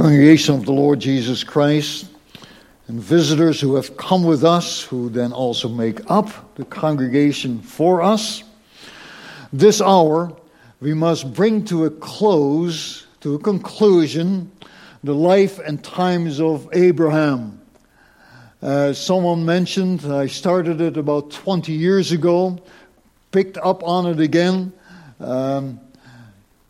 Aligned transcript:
Congregation 0.00 0.54
of 0.54 0.64
the 0.64 0.72
Lord 0.72 0.98
Jesus 0.98 1.44
Christ, 1.44 2.06
and 2.88 2.98
visitors 2.98 3.60
who 3.60 3.74
have 3.74 3.98
come 3.98 4.24
with 4.24 4.44
us, 4.44 4.80
who 4.82 5.10
then 5.10 5.30
also 5.30 5.68
make 5.68 6.00
up 6.10 6.54
the 6.54 6.64
congregation 6.64 7.60
for 7.60 8.00
us. 8.00 8.42
This 9.52 9.82
hour, 9.82 10.34
we 10.80 10.94
must 10.94 11.34
bring 11.34 11.66
to 11.66 11.84
a 11.84 11.90
close, 11.90 13.08
to 13.20 13.34
a 13.34 13.38
conclusion, 13.38 14.50
the 15.04 15.14
life 15.14 15.58
and 15.58 15.84
times 15.84 16.40
of 16.40 16.66
Abraham. 16.72 17.60
Uh, 18.62 18.94
someone 18.94 19.44
mentioned, 19.44 20.10
I 20.10 20.28
started 20.28 20.80
it 20.80 20.96
about 20.96 21.30
20 21.30 21.72
years 21.72 22.10
ago, 22.10 22.58
picked 23.32 23.58
up 23.58 23.82
on 23.82 24.06
it 24.06 24.18
again 24.18 24.72
um, 25.20 25.78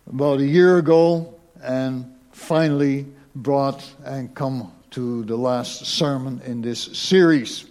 about 0.09 0.41
a 0.41 0.47
year 0.47 0.79
ago, 0.79 1.33
and 1.63 2.13
finally 2.33 3.07
brought 3.35 3.85
and 4.05 4.35
come 4.35 4.73
to 4.91 5.25
the 5.25 5.37
last 5.37 5.87
sermon 5.87 6.41
in 6.45 6.63
this 6.63 6.83
series 6.99 7.67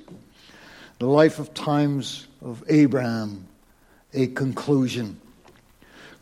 The 1.00 1.06
Life 1.06 1.40
of 1.40 1.54
Times 1.54 2.28
of 2.42 2.64
Abraham, 2.70 3.48
a 4.14 4.28
conclusion. 4.28 5.20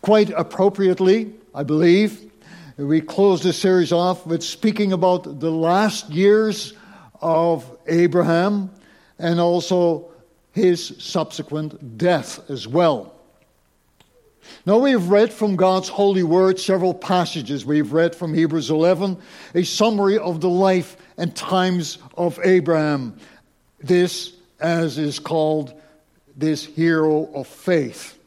Quite 0.01 0.31
appropriately, 0.31 1.33
I 1.53 1.63
believe, 1.63 2.31
we 2.77 3.01
close 3.01 3.41
this 3.41 3.57
series 3.57 3.91
off 3.91 4.25
with 4.25 4.43
speaking 4.43 4.93
about 4.93 5.39
the 5.39 5.51
last 5.51 6.09
years 6.09 6.73
of 7.21 7.77
Abraham 7.87 8.71
and 9.19 9.39
also 9.39 10.11
his 10.51 10.95
subsequent 10.99 11.97
death 11.97 12.49
as 12.49 12.67
well. 12.67 13.16
Now, 14.65 14.77
we've 14.77 15.07
read 15.07 15.31
from 15.31 15.55
God's 15.55 15.89
holy 15.89 16.23
word 16.23 16.59
several 16.59 16.93
passages. 16.93 17.65
We've 17.65 17.93
read 17.93 18.15
from 18.15 18.33
Hebrews 18.33 18.69
11 18.69 19.17
a 19.55 19.63
summary 19.63 20.17
of 20.17 20.41
the 20.41 20.49
life 20.49 20.97
and 21.17 21.35
times 21.35 21.97
of 22.15 22.39
Abraham. 22.43 23.17
This, 23.79 24.33
as 24.59 24.97
is 24.97 25.19
called, 25.19 25.73
this 26.35 26.65
hero 26.65 27.31
of 27.33 27.47
faith. 27.47 28.17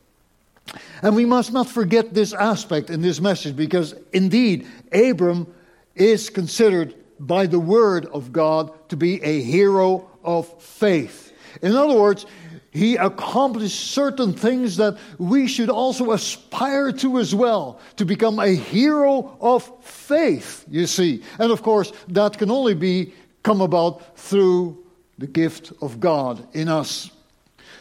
And 1.02 1.16
we 1.16 1.24
must 1.24 1.52
not 1.52 1.68
forget 1.68 2.14
this 2.14 2.32
aspect 2.32 2.90
in 2.90 3.00
this 3.00 3.20
message 3.20 3.56
because 3.56 3.94
indeed, 4.12 4.66
Abram 4.92 5.52
is 5.94 6.30
considered 6.30 6.94
by 7.18 7.46
the 7.46 7.60
word 7.60 8.06
of 8.06 8.32
God 8.32 8.72
to 8.88 8.96
be 8.96 9.22
a 9.22 9.42
hero 9.42 10.08
of 10.24 10.62
faith. 10.62 11.32
In 11.62 11.74
other 11.74 11.94
words, 11.94 12.26
he 12.70 12.96
accomplished 12.96 13.90
certain 13.92 14.32
things 14.32 14.76
that 14.76 14.96
we 15.18 15.48
should 15.48 15.70
also 15.70 16.12
aspire 16.12 16.92
to 16.92 17.18
as 17.18 17.34
well, 17.34 17.80
to 17.96 18.04
become 18.04 18.38
a 18.38 18.48
hero 18.48 19.36
of 19.40 19.84
faith, 19.84 20.64
you 20.68 20.86
see. 20.86 21.22
And 21.38 21.50
of 21.50 21.62
course, 21.62 21.92
that 22.08 22.38
can 22.38 22.50
only 22.50 22.74
be 22.74 23.12
come 23.42 23.60
about 23.60 24.16
through 24.16 24.84
the 25.18 25.26
gift 25.26 25.72
of 25.82 25.98
God 25.98 26.46
in 26.54 26.68
us. 26.68 27.10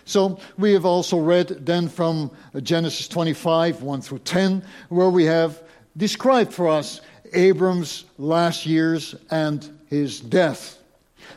So 0.06 0.40
we 0.58 0.73
have 0.73 0.86
also 0.86 1.20
read 1.20 1.66
then 1.66 1.88
from 1.88 2.32
Genesis 2.64 3.08
25, 3.08 3.84
1 3.84 4.02
through 4.02 4.20
10, 4.20 4.64
where 4.90 5.10
we 5.10 5.26
have 5.26 5.62
described 5.95 6.52
for 6.52 6.67
us 6.67 7.02
Abram's 7.34 8.06
last 8.17 8.66
years 8.66 9.14
and 9.30 9.70
his 9.88 10.20
death. 10.20 10.79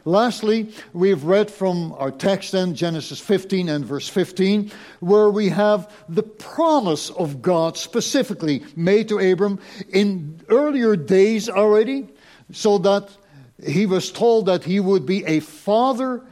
Lastly, 0.04 0.72
we've 0.92 1.22
read 1.22 1.48
from 1.48 1.92
our 1.96 2.10
text 2.10 2.52
then, 2.52 2.74
Genesis 2.74 3.20
15 3.20 3.68
and 3.68 3.84
verse 3.84 4.08
15, 4.08 4.72
where 4.98 5.30
we 5.30 5.48
have 5.48 5.92
the 6.08 6.24
promise 6.24 7.10
of 7.10 7.40
God 7.40 7.76
specifically 7.76 8.64
made 8.74 9.08
to 9.08 9.18
Abram 9.20 9.60
in 9.90 10.40
earlier 10.48 10.96
days 10.96 11.48
already, 11.48 12.08
so 12.50 12.78
that 12.78 13.10
he 13.64 13.86
was 13.86 14.10
told 14.10 14.46
that 14.46 14.64
he 14.64 14.80
would 14.80 15.06
be 15.06 15.24
a 15.24 15.38
father 15.38 16.22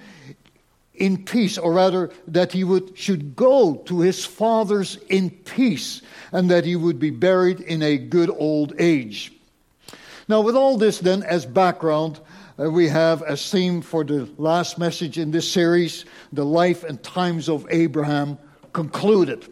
in 0.94 1.25
peace, 1.25 1.56
or 1.56 1.72
rather, 1.72 2.10
that 2.26 2.52
he 2.52 2.64
would, 2.64 2.98
should 2.98 3.37
go 3.37 3.76
to 3.87 4.00
his 4.00 4.25
fathers 4.25 4.98
in 5.08 5.31
peace, 5.31 6.02
and 6.32 6.50
that 6.50 6.64
he 6.64 6.75
would 6.75 6.98
be 6.98 7.10
buried 7.10 7.60
in 7.60 7.82
a 7.82 7.97
good 7.97 8.31
old 8.37 8.75
age. 8.81 9.32
Now, 10.28 10.41
with 10.41 10.56
all 10.56 10.76
this 10.76 10.98
then 10.98 11.22
as 11.22 11.47
background, 11.47 12.20
Uh, 12.60 12.71
we 12.71 12.88
have 12.88 13.22
as 13.22 13.50
theme 13.50 13.81
for 13.81 14.04
the 14.04 14.28
last 14.37 14.76
message 14.76 15.19
in 15.19 15.31
this 15.31 15.50
series 15.50 16.04
the 16.32 16.44
life 16.44 16.84
and 16.84 17.03
times 17.03 17.48
of 17.48 17.66
Abraham 17.71 18.37
concluded. 18.72 19.47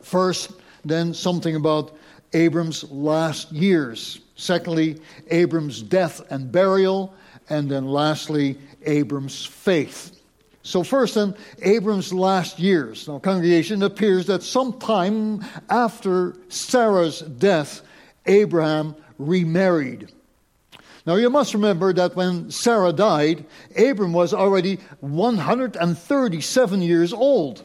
First, 0.00 0.52
then, 0.84 1.12
something 1.12 1.56
about 1.56 1.94
Abram's 2.32 2.90
last 2.90 3.52
years. 3.52 4.20
Secondly, 4.34 5.00
Abram's 5.30 5.82
death 5.82 6.22
and 6.30 6.50
burial. 6.50 7.14
And 7.50 7.70
then 7.70 7.86
lastly, 7.86 8.58
Abram's 8.86 9.44
faith. 9.44 10.18
So, 10.62 10.82
first, 10.82 11.16
then, 11.16 11.34
Abram's 11.62 12.14
last 12.14 12.58
years. 12.58 13.06
Now, 13.06 13.18
congregation, 13.18 13.82
it 13.82 13.86
appears 13.86 14.26
that 14.26 14.42
sometime 14.42 15.44
after 15.68 16.36
Sarah's 16.48 17.20
death, 17.20 17.82
Abraham 18.24 18.96
remarried. 19.18 20.10
Now 21.06 21.16
you 21.16 21.28
must 21.28 21.52
remember 21.52 21.92
that 21.92 22.16
when 22.16 22.50
Sarah 22.50 22.92
died, 22.92 23.44
Abram 23.76 24.12
was 24.12 24.32
already 24.32 24.78
137 25.00 26.82
years 26.82 27.12
old. 27.12 27.64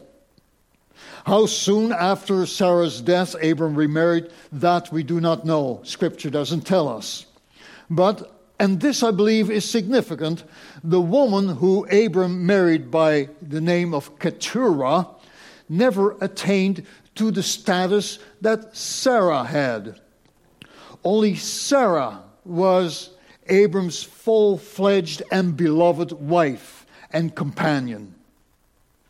How 1.24 1.46
soon 1.46 1.92
after 1.92 2.44
Sarah's 2.44 3.00
death 3.00 3.34
Abram 3.42 3.74
remarried, 3.74 4.30
that 4.52 4.92
we 4.92 5.02
do 5.02 5.20
not 5.20 5.44
know. 5.44 5.80
Scripture 5.84 6.30
doesn't 6.30 6.66
tell 6.66 6.88
us. 6.88 7.26
But, 7.88 8.30
and 8.58 8.80
this 8.80 9.02
I 9.02 9.10
believe 9.10 9.50
is 9.50 9.68
significant, 9.68 10.44
the 10.84 11.00
woman 11.00 11.56
who 11.56 11.86
Abram 11.86 12.44
married 12.46 12.90
by 12.90 13.30
the 13.40 13.60
name 13.60 13.94
of 13.94 14.18
Keturah 14.18 15.08
never 15.68 16.16
attained 16.20 16.86
to 17.14 17.30
the 17.30 17.42
status 17.42 18.18
that 18.40 18.76
Sarah 18.76 19.44
had. 19.44 20.00
Only 21.04 21.36
Sarah 21.36 22.22
was 22.44 23.10
Abram's 23.50 24.02
full 24.02 24.56
fledged 24.56 25.22
and 25.30 25.56
beloved 25.56 26.12
wife 26.12 26.86
and 27.12 27.34
companion. 27.34 28.14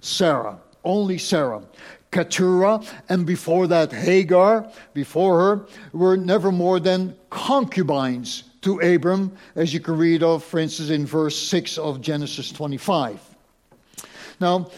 Sarah, 0.00 0.58
only 0.84 1.18
Sarah. 1.18 1.62
Keturah, 2.10 2.82
and 3.08 3.24
before 3.24 3.68
that 3.68 3.92
Hagar, 3.92 4.68
before 4.94 5.38
her, 5.38 5.66
were 5.92 6.16
never 6.16 6.50
more 6.50 6.80
than 6.80 7.16
concubines 7.30 8.44
to 8.62 8.80
Abram, 8.80 9.32
as 9.54 9.72
you 9.72 9.80
can 9.80 9.96
read 9.96 10.22
of, 10.22 10.42
for 10.42 10.58
instance, 10.58 10.90
in 10.90 11.06
verse 11.06 11.36
6 11.38 11.78
of 11.78 12.00
Genesis 12.00 12.50
25. 12.50 13.20
Now, 14.40 14.70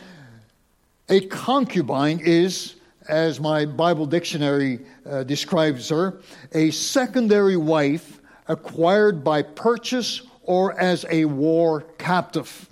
a 1.09 1.21
concubine 1.27 2.21
is, 2.21 2.75
as 3.09 3.41
my 3.41 3.65
Bible 3.65 4.07
dictionary 4.07 4.81
uh, 5.09 5.23
describes 5.25 5.89
her, 5.89 6.21
a 6.53 6.71
secondary 6.71 7.57
wife 7.57 8.12
acquired 8.49 9.23
by 9.23 9.43
purchase 9.43 10.23
or 10.43 10.79
as 10.79 11.05
a 11.11 11.25
war 11.25 11.83
captive. 11.99 12.69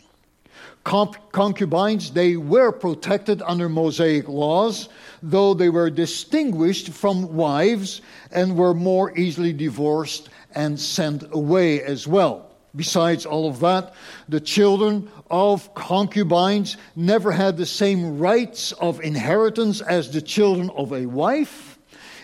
concubines, 0.85 2.11
they 2.11 2.37
were 2.37 2.73
protected 2.73 3.43
under 3.43 3.69
Mosaic 3.69 4.29
laws, 4.29 4.89
though 5.23 5.55
they 5.55 5.69
were 5.69 5.91
distinguished 5.91 6.89
from 6.89 7.37
wives 7.37 8.01
and 8.33 8.57
were 8.57 8.75
more 8.75 9.17
easily 9.17 9.53
divorced 9.53 10.31
and 10.55 10.79
sent 10.81 11.23
away 11.33 11.83
as 11.83 12.09
well. 12.09 12.51
Besides 12.75 13.27
all 13.27 13.49
of 13.49 13.61
that, 13.61 13.95
the 14.29 14.41
children 14.41 15.11
of 15.31 15.73
concubines 15.75 16.77
never 16.97 17.33
had 17.33 17.57
the 17.57 17.67
same 17.67 18.19
rights 18.19 18.73
of 18.73 19.01
inheritance 19.01 19.81
as 19.81 20.11
the 20.11 20.23
children 20.23 20.71
of 20.71 20.93
a 20.93 21.07
wife 21.07 21.70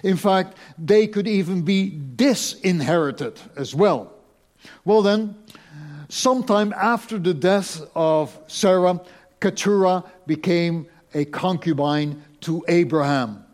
in 0.06 0.16
fact, 0.16 0.56
they 0.78 1.08
could 1.08 1.26
even 1.26 1.62
be 1.62 1.90
disinherited 1.90 3.40
as 3.56 3.74
well. 3.74 4.12
Well, 4.84 5.02
then, 5.02 5.34
sometime 6.08 6.72
after 6.76 7.18
the 7.18 7.34
death 7.34 7.82
of 7.96 8.38
Sarah, 8.46 9.00
Keturah 9.40 10.04
became 10.24 10.86
a 11.12 11.24
concubine 11.24 12.22
to 12.42 12.64
Abraham. 12.68 13.44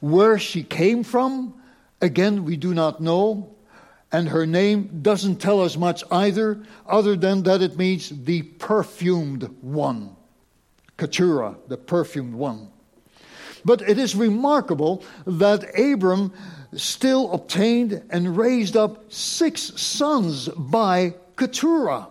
Where 0.00 0.36
she 0.36 0.64
came 0.64 1.04
from, 1.04 1.54
again, 2.00 2.44
we 2.44 2.56
do 2.56 2.74
not 2.74 3.00
know. 3.00 3.54
And 4.10 4.28
her 4.30 4.46
name 4.46 4.98
doesn't 5.00 5.36
tell 5.36 5.62
us 5.62 5.76
much 5.76 6.02
either, 6.10 6.60
other 6.88 7.14
than 7.14 7.44
that 7.44 7.62
it 7.62 7.78
means 7.78 8.08
the 8.24 8.42
perfumed 8.42 9.44
one. 9.60 10.16
Keturah, 10.96 11.56
the 11.68 11.76
perfumed 11.76 12.34
one. 12.34 12.71
But 13.64 13.82
it 13.82 13.98
is 13.98 14.14
remarkable 14.14 15.04
that 15.26 15.78
Abram 15.78 16.32
still 16.74 17.32
obtained 17.32 18.02
and 18.10 18.36
raised 18.36 18.76
up 18.76 19.12
six 19.12 19.80
sons 19.80 20.48
by 20.48 21.14
Keturah. 21.36 22.08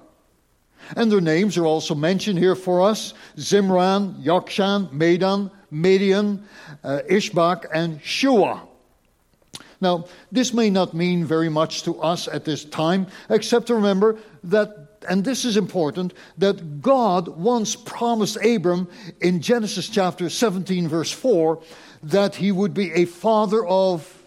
And 0.95 1.11
their 1.11 1.21
names 1.21 1.57
are 1.57 1.65
also 1.65 1.95
mentioned 1.95 2.37
here 2.39 2.55
for 2.55 2.81
us 2.81 3.13
Zimran, 3.37 4.23
Yokshan, 4.23 4.91
Medan, 4.91 5.51
Midian, 5.71 6.43
uh, 6.83 6.99
Ishbak, 7.09 7.65
and 7.73 8.01
Shua. 8.01 8.61
Now, 9.79 10.05
this 10.31 10.53
may 10.53 10.69
not 10.69 10.93
mean 10.93 11.25
very 11.25 11.49
much 11.49 11.83
to 11.83 11.99
us 12.01 12.27
at 12.27 12.45
this 12.45 12.65
time, 12.65 13.07
except 13.29 13.67
to 13.67 13.75
remember 13.75 14.19
that, 14.43 14.90
and 15.07 15.23
this 15.23 15.45
is 15.45 15.57
important, 15.57 16.13
that 16.37 16.81
God 16.81 17.27
once 17.27 17.75
promised 17.75 18.37
Abram 18.43 18.87
in 19.19 19.41
Genesis 19.41 19.89
chapter 19.89 20.29
17, 20.29 20.87
verse 20.87 21.11
4, 21.11 21.61
that 22.03 22.35
he 22.35 22.51
would 22.51 22.73
be 22.73 22.91
a 22.93 23.05
father 23.05 23.65
of 23.65 24.21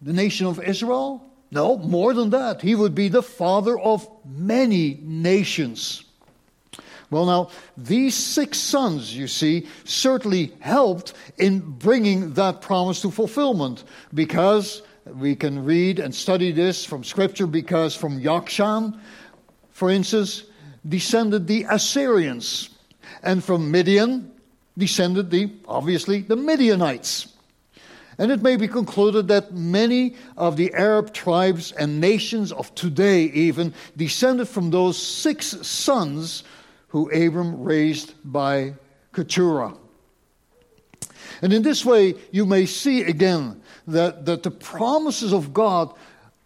the 0.00 0.12
nation 0.12 0.46
of 0.46 0.62
Israel. 0.62 1.24
No, 1.50 1.78
more 1.78 2.12
than 2.12 2.30
that. 2.30 2.60
He 2.60 2.74
would 2.74 2.94
be 2.94 3.08
the 3.08 3.22
father 3.22 3.78
of 3.78 4.08
many 4.26 5.00
nations. 5.02 6.04
Well, 7.10 7.24
now, 7.24 7.50
these 7.76 8.14
six 8.14 8.58
sons, 8.58 9.16
you 9.16 9.28
see, 9.28 9.66
certainly 9.84 10.52
helped 10.60 11.14
in 11.38 11.60
bringing 11.60 12.34
that 12.34 12.60
promise 12.60 13.00
to 13.00 13.10
fulfillment 13.10 13.84
because 14.12 14.82
we 15.06 15.34
can 15.34 15.64
read 15.64 16.00
and 16.00 16.14
study 16.14 16.52
this 16.52 16.84
from 16.84 17.02
Scripture 17.02 17.46
because 17.46 17.94
from 17.94 18.20
Yokshan, 18.20 18.98
for 19.78 19.90
instance, 19.90 20.42
descended 20.88 21.46
the 21.46 21.64
Assyrians, 21.70 22.70
and 23.22 23.44
from 23.44 23.70
Midian 23.70 24.32
descended 24.76 25.30
the, 25.30 25.52
obviously, 25.68 26.22
the 26.22 26.34
Midianites. 26.34 27.28
And 28.18 28.32
it 28.32 28.42
may 28.42 28.56
be 28.56 28.66
concluded 28.66 29.28
that 29.28 29.54
many 29.54 30.16
of 30.36 30.56
the 30.56 30.74
Arab 30.74 31.14
tribes 31.14 31.70
and 31.70 32.00
nations 32.00 32.50
of 32.50 32.74
today 32.74 33.26
even 33.26 33.72
descended 33.96 34.48
from 34.48 34.72
those 34.72 35.00
six 35.00 35.46
sons 35.64 36.42
who 36.88 37.08
Abram 37.10 37.62
raised 37.62 38.14
by 38.24 38.74
Keturah. 39.12 39.76
And 41.40 41.52
in 41.52 41.62
this 41.62 41.84
way, 41.84 42.16
you 42.32 42.44
may 42.44 42.66
see 42.66 43.02
again 43.04 43.62
that, 43.86 44.26
that 44.26 44.42
the 44.42 44.50
promises 44.50 45.32
of 45.32 45.54
God 45.54 45.94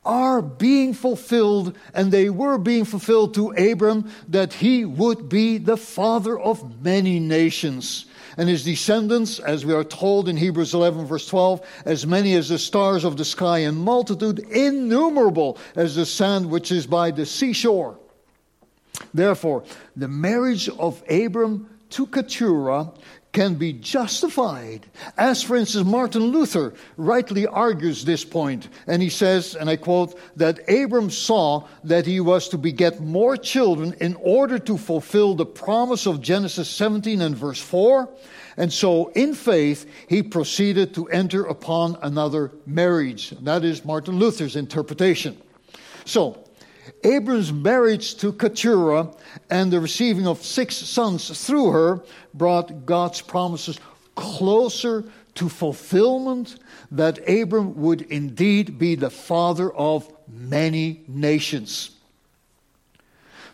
are 0.04 0.42
being 0.42 0.94
fulfilled, 0.94 1.76
and 1.94 2.10
they 2.10 2.28
were 2.28 2.58
being 2.58 2.84
fulfilled 2.84 3.34
to 3.34 3.50
Abram 3.50 4.10
that 4.28 4.52
he 4.54 4.84
would 4.84 5.28
be 5.28 5.58
the 5.58 5.76
father 5.76 6.38
of 6.38 6.82
many 6.82 7.20
nations. 7.20 8.06
And 8.36 8.48
his 8.48 8.64
descendants, 8.64 9.38
as 9.38 9.64
we 9.64 9.74
are 9.74 9.84
told 9.84 10.28
in 10.28 10.36
Hebrews 10.36 10.74
11, 10.74 11.04
verse 11.06 11.26
12, 11.26 11.60
as 11.84 12.06
many 12.06 12.34
as 12.34 12.48
the 12.48 12.58
stars 12.58 13.04
of 13.04 13.16
the 13.16 13.24
sky, 13.24 13.58
and 13.58 13.78
multitude 13.78 14.38
innumerable 14.38 15.58
as 15.76 15.94
the 15.94 16.06
sand 16.06 16.50
which 16.50 16.72
is 16.72 16.86
by 16.86 17.10
the 17.10 17.26
seashore. 17.26 17.98
Therefore, 19.14 19.64
the 19.96 20.08
marriage 20.08 20.68
of 20.68 21.02
Abram 21.08 21.68
to 21.90 22.06
Keturah 22.06 22.92
can 23.32 23.54
be 23.54 23.72
justified. 23.72 24.86
As, 25.16 25.42
for 25.42 25.56
instance, 25.56 25.86
Martin 25.86 26.24
Luther 26.24 26.74
rightly 26.96 27.46
argues 27.46 28.04
this 28.04 28.24
point, 28.24 28.68
and 28.86 29.00
he 29.00 29.08
says, 29.08 29.54
and 29.54 29.70
I 29.70 29.76
quote, 29.76 30.18
that 30.36 30.60
Abram 30.68 31.10
saw 31.10 31.66
that 31.84 32.04
he 32.04 32.20
was 32.20 32.48
to 32.50 32.58
beget 32.58 33.00
more 33.00 33.36
children 33.36 33.94
in 34.00 34.16
order 34.16 34.58
to 34.58 34.76
fulfill 34.76 35.34
the 35.34 35.46
promise 35.46 36.06
of 36.06 36.20
Genesis 36.20 36.68
17 36.68 37.22
and 37.22 37.34
verse 37.34 37.60
4. 37.60 38.08
And 38.58 38.70
so, 38.70 39.08
in 39.08 39.34
faith, 39.34 39.86
he 40.08 40.22
proceeded 40.22 40.94
to 40.94 41.08
enter 41.08 41.44
upon 41.44 41.96
another 42.02 42.52
marriage. 42.66 43.30
That 43.40 43.64
is 43.64 43.82
Martin 43.82 44.18
Luther's 44.18 44.56
interpretation. 44.56 45.40
So, 46.04 46.41
Abram's 47.04 47.52
marriage 47.52 48.16
to 48.16 48.32
Keturah 48.32 49.10
and 49.50 49.72
the 49.72 49.80
receiving 49.80 50.26
of 50.26 50.44
six 50.44 50.76
sons 50.76 51.46
through 51.46 51.70
her 51.70 52.02
brought 52.34 52.86
God's 52.86 53.20
promises 53.20 53.78
closer 54.14 55.04
to 55.34 55.48
fulfillment 55.48 56.56
that 56.90 57.18
Abram 57.28 57.80
would 57.80 58.02
indeed 58.02 58.78
be 58.78 58.94
the 58.94 59.10
father 59.10 59.72
of 59.72 60.10
many 60.28 61.02
nations. 61.08 61.90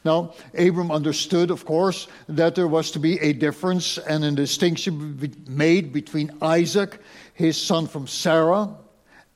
Now, 0.05 0.35
Abram 0.57 0.91
understood, 0.91 1.51
of 1.51 1.65
course, 1.65 2.07
that 2.29 2.55
there 2.55 2.69
was 2.69 2.93
to 2.93 2.99
be 2.99 3.19
a 3.21 3.33
difference 3.33 3.99
and 3.99 4.25
a 4.25 4.31
distinction 4.31 5.37
made 5.49 5.93
between 5.93 6.31
Isaac, 6.41 7.01
his 7.35 7.61
son 7.61 7.87
from 7.87 8.07
Sarah, 8.07 8.75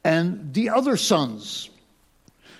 and 0.04 0.54
the 0.54 0.70
other 0.70 0.96
sons. 0.96 1.68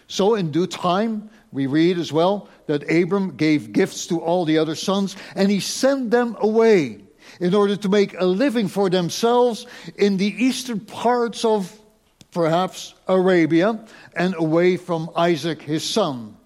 So, 0.09 0.35
in 0.35 0.51
due 0.51 0.67
time, 0.67 1.31
we 1.53 1.67
read 1.67 1.99
as 1.99 2.13
well 2.13 2.49
that 2.67 2.91
Abram 2.91 3.37
gave 3.37 3.73
gifts 3.73 4.07
to 4.07 4.21
all 4.21 4.45
the 4.45 4.59
other 4.59 4.75
sons 4.75 5.17
and 5.37 5.51
he 5.51 5.61
sent 5.61 6.11
them 6.11 6.37
away 6.41 6.99
in 7.41 7.55
order 7.55 7.77
to 7.77 7.89
make 7.89 8.19
a 8.19 8.25
living 8.25 8.69
for 8.69 8.91
themselves 8.91 9.67
in 9.97 10.17
the 10.17 10.45
eastern 10.45 10.81
parts 10.81 11.45
of 11.45 11.79
perhaps 12.33 12.95
Arabia 13.07 13.85
and 14.17 14.35
away 14.37 14.77
from 14.77 15.11
Isaac 15.15 15.63
his 15.63 15.85
son. 15.85 16.37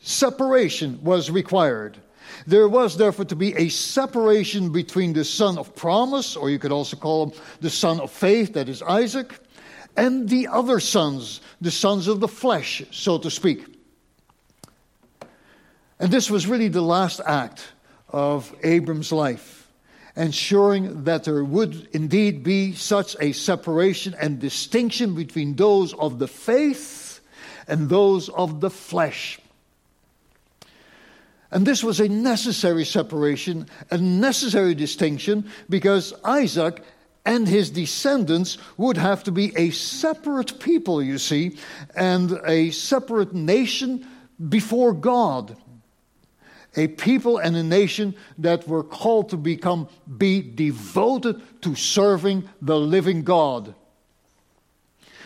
Separation 0.00 0.98
was 1.02 1.30
required. 1.30 1.98
There 2.46 2.68
was 2.68 2.96
therefore 2.96 3.24
to 3.26 3.36
be 3.36 3.54
a 3.54 3.68
separation 3.68 4.70
between 4.70 5.12
the 5.12 5.24
son 5.24 5.56
of 5.58 5.74
promise, 5.74 6.36
or 6.36 6.50
you 6.50 6.58
could 6.58 6.72
also 6.72 6.96
call 6.96 7.26
him 7.26 7.40
the 7.60 7.70
son 7.70 8.00
of 8.00 8.10
faith, 8.10 8.52
that 8.52 8.68
is 8.68 8.82
Isaac, 8.82 9.38
and 9.96 10.28
the 10.28 10.46
other 10.48 10.78
sons, 10.78 11.40
the 11.60 11.70
sons 11.70 12.06
of 12.06 12.20
the 12.20 12.28
flesh, 12.28 12.82
so 12.90 13.18
to 13.18 13.30
speak. 13.30 13.77
And 16.00 16.12
this 16.12 16.30
was 16.30 16.46
really 16.46 16.68
the 16.68 16.82
last 16.82 17.20
act 17.26 17.72
of 18.08 18.54
Abram's 18.62 19.12
life, 19.12 19.68
ensuring 20.16 21.04
that 21.04 21.24
there 21.24 21.44
would 21.44 21.88
indeed 21.92 22.42
be 22.42 22.74
such 22.74 23.16
a 23.20 23.32
separation 23.32 24.14
and 24.20 24.38
distinction 24.38 25.14
between 25.14 25.56
those 25.56 25.94
of 25.94 26.18
the 26.18 26.28
faith 26.28 27.20
and 27.66 27.88
those 27.88 28.28
of 28.28 28.60
the 28.60 28.70
flesh. 28.70 29.38
And 31.50 31.66
this 31.66 31.82
was 31.82 31.98
a 31.98 32.08
necessary 32.08 32.84
separation, 32.84 33.66
a 33.90 33.98
necessary 33.98 34.74
distinction, 34.74 35.50
because 35.68 36.14
Isaac 36.24 36.82
and 37.24 37.48
his 37.48 37.70
descendants 37.70 38.58
would 38.76 38.96
have 38.96 39.24
to 39.24 39.32
be 39.32 39.52
a 39.56 39.70
separate 39.70 40.60
people, 40.60 41.02
you 41.02 41.18
see, 41.18 41.58
and 41.96 42.40
a 42.46 42.70
separate 42.70 43.34
nation 43.34 44.06
before 44.48 44.92
God 44.92 45.56
a 46.76 46.88
people 46.88 47.38
and 47.38 47.56
a 47.56 47.62
nation 47.62 48.14
that 48.38 48.68
were 48.68 48.82
called 48.82 49.30
to 49.30 49.36
become 49.36 49.88
be 50.16 50.40
devoted 50.42 51.40
to 51.62 51.74
serving 51.74 52.48
the 52.60 52.78
living 52.78 53.22
God. 53.24 53.74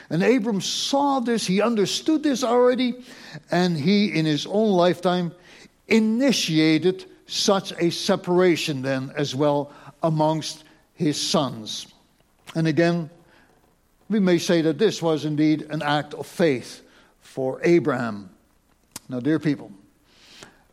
And 0.09 0.23
Abram 0.23 0.61
saw 0.61 1.21
this, 1.21 1.47
he 1.47 1.63
understood 1.63 2.23
this 2.23 2.45
already, 2.45 2.95
and 3.51 3.77
he, 3.77 4.13
in 4.13 4.27
his 4.27 4.47
own 4.47 4.71
lifetime, 4.73 5.33
initiated 5.89 7.07
such 7.27 7.73
a 7.79 7.91
separation 7.91 8.83
then 8.83 9.11
as 9.17 9.35
well 9.35 9.73
amongst 10.03 10.65
his 10.95 11.19
sons. 11.21 11.87
And 12.55 12.67
again, 12.67 13.09
we 14.11 14.21
may 14.21 14.37
say 14.37 14.61
that 14.63 14.79
this 14.79 15.01
was 15.01 15.25
indeed 15.25 15.63
an 15.71 15.81
act 15.81 16.13
of 16.13 16.27
faith 16.27 16.83
for 17.21 17.61
Abraham. 17.65 18.29
Now, 19.09 19.21
dear 19.21 19.39
people, 19.39 19.73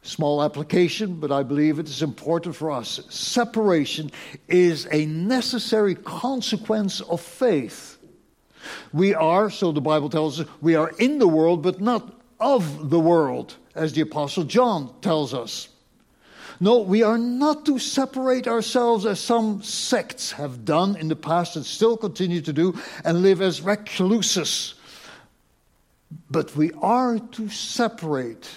Small 0.10 0.42
application, 0.42 1.20
but 1.20 1.32
I 1.32 1.44
believe 1.44 1.78
it 1.78 1.88
is 1.88 2.02
important 2.02 2.56
for 2.56 2.72
us. 2.72 3.00
Separation 3.10 4.10
is 4.48 4.88
a 4.92 5.06
necessary 5.06 5.94
consequence 5.94 7.00
of 7.02 7.22
faith. 7.22 8.00
We 8.92 9.14
are, 9.14 9.52
so 9.52 9.72
the 9.72 9.82
Bible 9.82 10.10
tells 10.10 10.40
us, 10.40 10.48
we 10.62 10.74
are 10.74 10.90
in 10.98 11.20
the 11.20 11.28
world, 11.28 11.62
but 11.62 11.80
not 11.80 12.12
of 12.40 12.90
the 12.90 13.00
world, 13.00 13.58
as 13.76 13.94
the 13.94 14.02
Apostle 14.02 14.46
John 14.46 14.92
tells 15.02 15.36
us. 15.36 15.70
No, 16.60 16.80
we 16.80 17.04
are 17.04 17.20
not 17.20 17.68
to 17.68 17.78
separate 17.78 18.48
ourselves 18.48 19.06
as 19.06 19.20
some 19.20 19.62
sects 19.62 20.32
have 20.32 20.66
done 20.66 20.96
in 20.96 21.08
the 21.08 21.16
past 21.16 21.56
and 21.56 21.64
still 21.64 21.96
continue 21.96 22.42
to 22.42 22.52
do 22.52 22.74
and 23.06 23.22
live 23.22 23.44
as 23.44 23.62
recluses. 23.62 24.74
But 26.32 26.56
we 26.56 26.72
are 26.82 27.20
to 27.20 27.48
separate 27.50 28.50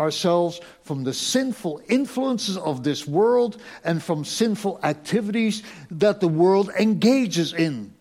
ourselves 0.00 0.60
from 0.82 1.04
the 1.04 1.12
sinful 1.12 1.82
influences 1.88 2.56
of 2.56 2.84
this 2.84 3.06
world 3.06 3.60
and 3.84 4.02
from 4.02 4.24
sinful 4.24 4.80
activities 4.82 5.62
that 5.90 6.20
the 6.20 6.28
world 6.28 6.70
engages 6.78 7.52
in. 7.52 7.92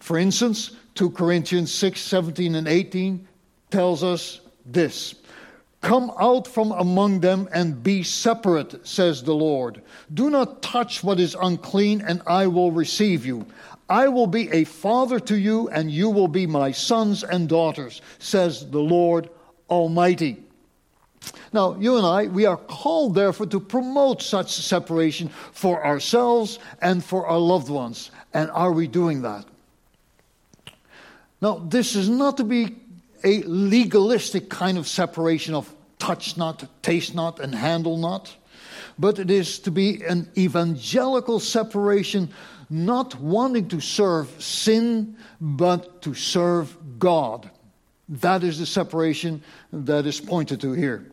For 0.00 0.18
instance, 0.18 0.72
2 0.94 1.10
Corinthians 1.10 1.72
6 1.72 2.00
17 2.00 2.54
and 2.54 2.68
18 2.68 3.26
tells 3.70 4.02
us 4.02 4.40
this 4.64 5.14
Come 5.80 6.10
out 6.18 6.48
from 6.48 6.72
among 6.72 7.20
them 7.20 7.48
and 7.52 7.82
be 7.82 8.02
separate, 8.02 8.86
says 8.86 9.22
the 9.22 9.34
Lord. 9.34 9.82
Do 10.14 10.30
not 10.30 10.62
touch 10.62 11.04
what 11.04 11.20
is 11.20 11.36
unclean, 11.40 12.00
and 12.00 12.22
I 12.26 12.46
will 12.46 12.72
receive 12.72 13.24
you. 13.24 13.46
I 13.88 14.08
will 14.08 14.26
be 14.26 14.50
a 14.50 14.64
father 14.64 15.20
to 15.20 15.38
you, 15.38 15.68
and 15.68 15.90
you 15.90 16.10
will 16.10 16.28
be 16.28 16.46
my 16.46 16.72
sons 16.72 17.22
and 17.22 17.48
daughters, 17.48 18.02
says 18.18 18.68
the 18.68 18.80
Lord 18.80 19.30
Almighty. 19.70 20.42
Now, 21.52 21.76
you 21.76 21.96
and 21.96 22.06
I, 22.06 22.26
we 22.26 22.46
are 22.46 22.56
called, 22.56 23.14
therefore, 23.14 23.46
to 23.46 23.60
promote 23.60 24.22
such 24.22 24.52
separation 24.52 25.28
for 25.52 25.84
ourselves 25.84 26.58
and 26.80 27.04
for 27.04 27.26
our 27.26 27.38
loved 27.38 27.68
ones. 27.68 28.10
And 28.34 28.50
are 28.50 28.72
we 28.72 28.86
doing 28.86 29.22
that? 29.22 29.44
Now, 31.40 31.58
this 31.58 31.94
is 31.94 32.08
not 32.08 32.36
to 32.38 32.44
be 32.44 32.76
a 33.24 33.42
legalistic 33.42 34.48
kind 34.48 34.78
of 34.78 34.86
separation 34.86 35.54
of 35.54 35.72
touch 35.98 36.36
not, 36.36 36.64
taste 36.82 37.14
not, 37.14 37.40
and 37.40 37.54
handle 37.54 37.96
not, 37.96 38.34
but 38.98 39.18
it 39.18 39.30
is 39.30 39.58
to 39.60 39.70
be 39.70 40.02
an 40.04 40.30
evangelical 40.36 41.40
separation, 41.40 42.30
not 42.70 43.18
wanting 43.20 43.68
to 43.68 43.80
serve 43.80 44.28
sin, 44.42 45.16
but 45.40 46.02
to 46.02 46.14
serve 46.14 46.76
God. 46.98 47.50
That 48.08 48.44
is 48.44 48.58
the 48.58 48.66
separation 48.66 49.42
that 49.72 50.06
is 50.06 50.20
pointed 50.20 50.60
to 50.60 50.72
here. 50.72 51.06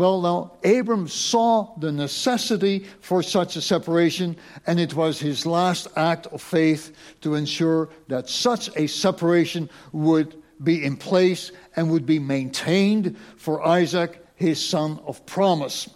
Well, 0.00 0.22
now, 0.22 0.52
Abram 0.64 1.08
saw 1.08 1.76
the 1.76 1.92
necessity 1.92 2.86
for 3.00 3.22
such 3.22 3.56
a 3.56 3.60
separation, 3.60 4.34
and 4.66 4.80
it 4.80 4.94
was 4.94 5.20
his 5.20 5.44
last 5.44 5.88
act 5.94 6.26
of 6.28 6.40
faith 6.40 6.96
to 7.20 7.34
ensure 7.34 7.90
that 8.08 8.30
such 8.30 8.74
a 8.76 8.86
separation 8.86 9.68
would 9.92 10.42
be 10.64 10.82
in 10.86 10.96
place 10.96 11.52
and 11.76 11.90
would 11.90 12.06
be 12.06 12.18
maintained 12.18 13.14
for 13.36 13.62
Isaac, 13.62 14.24
his 14.36 14.64
son 14.64 14.98
of 15.06 15.26
promise. 15.26 15.90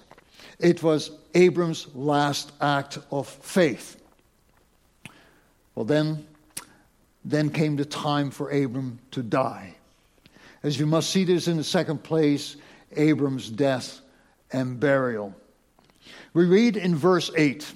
It 0.59 0.83
was 0.83 1.13
Abram's 1.33 1.87
last 1.95 2.53
act 2.61 2.99
of 3.11 3.27
faith. 3.27 4.03
Well, 5.75 5.87
then, 5.87 6.27
then 7.25 7.49
came 7.49 7.77
the 7.77 7.87
time 7.87 8.31
for 8.31 8.51
Abram 8.51 8.99
to 9.13 9.23
die. 9.23 9.77
As 10.63 10.79
you 10.79 10.85
must 10.85 11.09
see 11.09 11.25
this 11.25 11.49
in 11.49 11.57
the 11.57 11.65
second 11.65 12.03
place, 12.03 12.57
Abram's 12.97 13.51
death 13.51 14.01
and 14.53 14.79
burial. 14.79 15.35
We 16.33 16.47
read 16.47 16.77
in 16.77 16.95
verse 16.97 17.31
8 17.37 17.73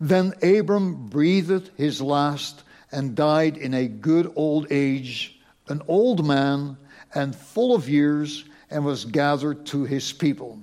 Then 0.00 0.32
Abram 0.42 1.06
breathed 1.06 1.70
his 1.76 2.00
last 2.00 2.62
and 2.92 3.14
died 3.14 3.56
in 3.56 3.74
a 3.74 3.88
good 3.88 4.32
old 4.36 4.66
age, 4.70 5.38
an 5.68 5.82
old 5.88 6.26
man 6.26 6.76
and 7.14 7.34
full 7.34 7.74
of 7.74 7.88
years, 7.88 8.44
and 8.70 8.84
was 8.84 9.04
gathered 9.04 9.66
to 9.66 9.84
his 9.84 10.12
people. 10.12 10.58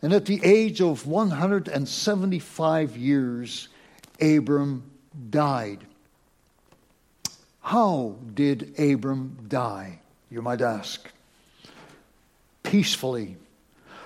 And 0.00 0.12
at 0.12 0.26
the 0.26 0.40
age 0.42 0.80
of 0.80 1.06
175 1.06 2.96
years, 2.96 3.68
Abram 4.20 4.90
died. 5.30 5.86
How 7.60 8.16
did 8.34 8.78
Abram 8.78 9.46
die? 9.48 10.00
You 10.30 10.42
might 10.42 10.60
ask. 10.60 11.08
Peacefully. 12.62 13.36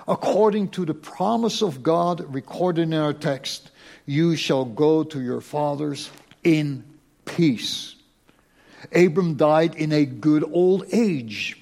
According 0.08 0.68
to 0.70 0.84
the 0.84 0.94
promise 0.94 1.62
of 1.62 1.82
God 1.82 2.32
recorded 2.32 2.82
in 2.82 2.94
our 2.94 3.12
text, 3.12 3.70
you 4.06 4.36
shall 4.36 4.64
go 4.64 5.02
to 5.02 5.20
your 5.20 5.40
fathers 5.40 6.10
in 6.44 6.84
peace. 7.24 7.96
Abram 8.94 9.34
died 9.34 9.74
in 9.74 9.92
a 9.92 10.04
good 10.04 10.44
old 10.52 10.84
age. 10.92 11.60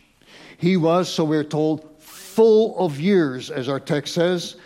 He 0.59 0.77
was, 0.77 1.09
so 1.09 1.25
we're 1.25 1.45
told, 1.45 1.89
full 1.99 2.79
of 2.79 3.01
years, 3.01 3.51
as 3.51 3.69
our 3.69 3.81
text 3.81 4.15
says, 4.15 4.57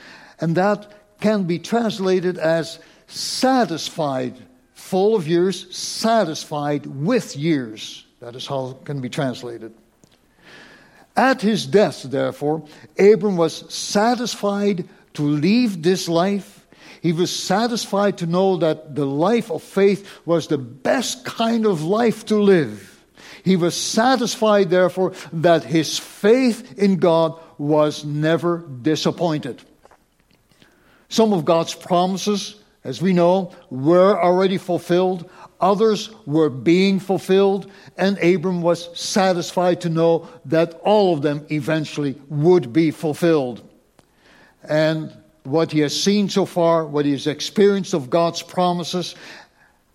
and 0.41 0.57
that 0.57 0.93
can 1.21 1.45
be 1.45 1.59
translated 1.59 2.39
as 2.39 2.79
satisfied, 3.07 4.37
full 4.75 5.15
of 5.15 5.29
years, 5.29 5.75
satisfied 5.77 6.87
with 6.87 7.37
years. 7.37 8.07
That 8.21 8.35
is 8.35 8.47
how 8.47 8.71
it 8.71 8.85
can 8.85 9.01
be 9.01 9.09
translated. 9.09 9.73
At 11.19 11.43
his 11.43 11.67
death, 11.67 12.05
therefore, 12.05 12.63
Abram 12.97 13.37
was 13.37 13.75
satisfied 13.75 14.89
to 15.15 15.23
leave 15.23 15.83
this 15.83 16.09
life. 16.09 16.65
He 17.03 17.13
was 17.13 17.35
satisfied 17.35 18.19
to 18.19 18.27
know 18.27 18.57
that 18.59 18.95
the 18.95 19.05
life 19.05 19.51
of 19.51 19.65
faith 19.65 20.09
was 20.25 20.47
the 20.47 20.59
best 20.59 21.25
kind 21.25 21.67
of 21.67 21.83
life 21.83 22.25
to 22.27 22.37
live. 22.41 23.05
He 23.43 23.57
was 23.57 23.77
satisfied, 23.77 24.71
therefore, 24.71 25.13
that 25.33 25.65
his 25.65 25.99
faith 25.99 26.79
in 26.79 26.99
God 26.99 27.35
was 27.59 28.05
never 28.05 28.59
disappointed. 28.59 29.61
Some 31.09 31.33
of 31.33 31.45
God's 31.45 31.75
promises, 31.75 32.63
as 32.89 33.03
we 33.03 33.13
know, 33.13 33.53
were 33.69 34.19
already 34.19 34.57
fulfilled. 34.57 35.29
Others 35.61 36.11
were 36.25 36.49
being 36.49 36.99
fulfilled, 36.99 37.71
and 37.99 38.17
Abram 38.19 38.63
was 38.63 38.89
satisfied 38.99 39.83
to 39.83 39.91
know 39.91 40.27
that 40.47 40.73
all 40.85 41.13
of 41.13 41.21
them 41.21 41.47
eventually 41.51 42.19
would 42.31 42.73
be 42.73 42.91
fulfilled. 42.91 43.63
And 44.65 45.15
what 45.43 45.71
he 45.71 45.81
has 45.81 46.03
seen 46.03 46.31
so 46.31 46.47
far, 46.47 46.87
what 46.87 47.05
he 47.05 47.13
has 47.13 47.27
experienced 47.27 47.93
of 47.93 48.09
God's 48.09 48.43
promises, 48.43 49.15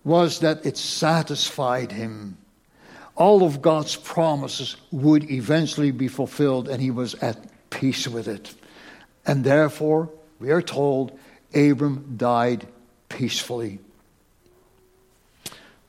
was 0.04 0.38
that 0.40 0.64
it 0.64 0.76
satisfied 0.76 1.90
him. 1.90 2.36
All 3.16 3.42
of 3.42 3.60
God's 3.60 3.96
promises 3.96 4.76
would 4.92 5.28
eventually 5.30 5.90
be 5.90 6.08
fulfilled, 6.08 6.68
and 6.68 6.80
he 6.80 6.92
was 6.92 7.14
at 7.16 7.38
peace 7.70 8.06
with 8.06 8.28
it. 8.28 8.54
And 9.26 9.42
therefore, 9.42 10.10
we 10.38 10.50
are 10.50 10.62
told 10.62 11.18
Abram 11.54 12.14
died 12.16 12.68
peacefully. 13.14 13.78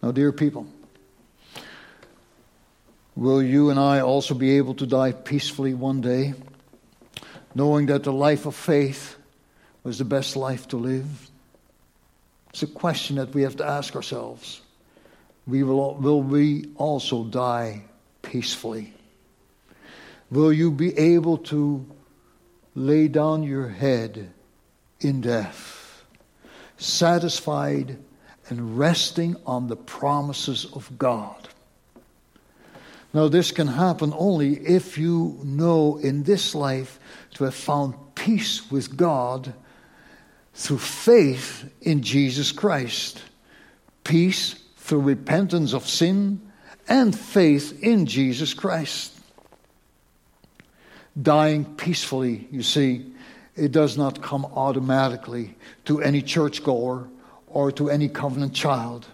Now, 0.01 0.11
dear 0.11 0.31
people, 0.31 0.67
will 3.15 3.41
you 3.41 3.71
and 3.71 3.79
I 3.79 4.01
also 4.01 4.35
be 4.35 4.57
able 4.57 4.75
to 4.75 4.85
die 4.85 5.11
peacefully 5.11 5.73
one 5.73 6.01
day, 6.01 6.35
knowing 7.55 7.87
that 7.87 8.03
the 8.03 8.13
life 8.13 8.45
of 8.45 8.55
faith 8.55 9.15
was 9.83 9.97
the 9.97 10.05
best 10.05 10.35
life 10.35 10.67
to 10.67 10.77
live? 10.77 11.31
It's 12.51 12.61
a 12.61 12.67
question 12.67 13.15
that 13.15 13.33
we 13.33 13.41
have 13.41 13.57
to 13.57 13.65
ask 13.65 13.95
ourselves. 13.95 14.61
We 15.47 15.63
will, 15.63 15.95
will 15.95 16.21
we 16.21 16.69
also 16.75 17.23
die 17.23 17.85
peacefully? 18.21 18.93
Will 20.29 20.53
you 20.53 20.69
be 20.69 20.95
able 20.97 21.39
to 21.49 21.85
lay 22.75 23.07
down 23.07 23.41
your 23.41 23.69
head 23.69 24.31
in 24.99 25.21
death, 25.21 25.74
satisfied 26.77 27.97
and 28.49 28.77
resting 28.77 29.35
on 29.45 29.67
the 29.67 29.75
promises 29.75 30.65
of 30.73 30.97
God. 30.97 31.49
Now, 33.13 33.29
this 33.29 33.51
can 33.51 33.67
happen 33.67 34.13
only 34.15 34.55
if 34.57 34.97
you 34.97 35.39
know 35.41 35.97
in 35.97 36.23
this 36.23 36.53
life 36.53 36.99
to 37.35 37.45
have 37.45 37.55
found 37.55 37.95
peace 38.13 38.69
with 38.69 38.97
God 38.97 39.53
through 40.53 40.79
faith 40.79 41.71
in 41.81 42.01
Jesus 42.01 42.51
Christ. 42.51 43.21
Peace 44.03 44.55
through 44.77 45.01
repentance 45.01 45.73
of 45.73 45.87
sin 45.87 46.41
and 46.87 47.17
faith 47.17 47.81
in 47.81 48.05
Jesus 48.05 48.53
Christ. 48.53 49.17
Dying 51.19 51.63
peacefully, 51.75 52.47
you 52.51 52.63
see, 52.63 53.14
it 53.55 53.71
does 53.71 53.97
not 53.97 54.21
come 54.21 54.45
automatically 54.45 55.55
to 55.85 56.01
any 56.01 56.21
churchgoer 56.21 57.07
or 57.47 57.71
to 57.71 57.89
any 57.89 58.09
covenant 58.09 58.53
child. 58.53 59.07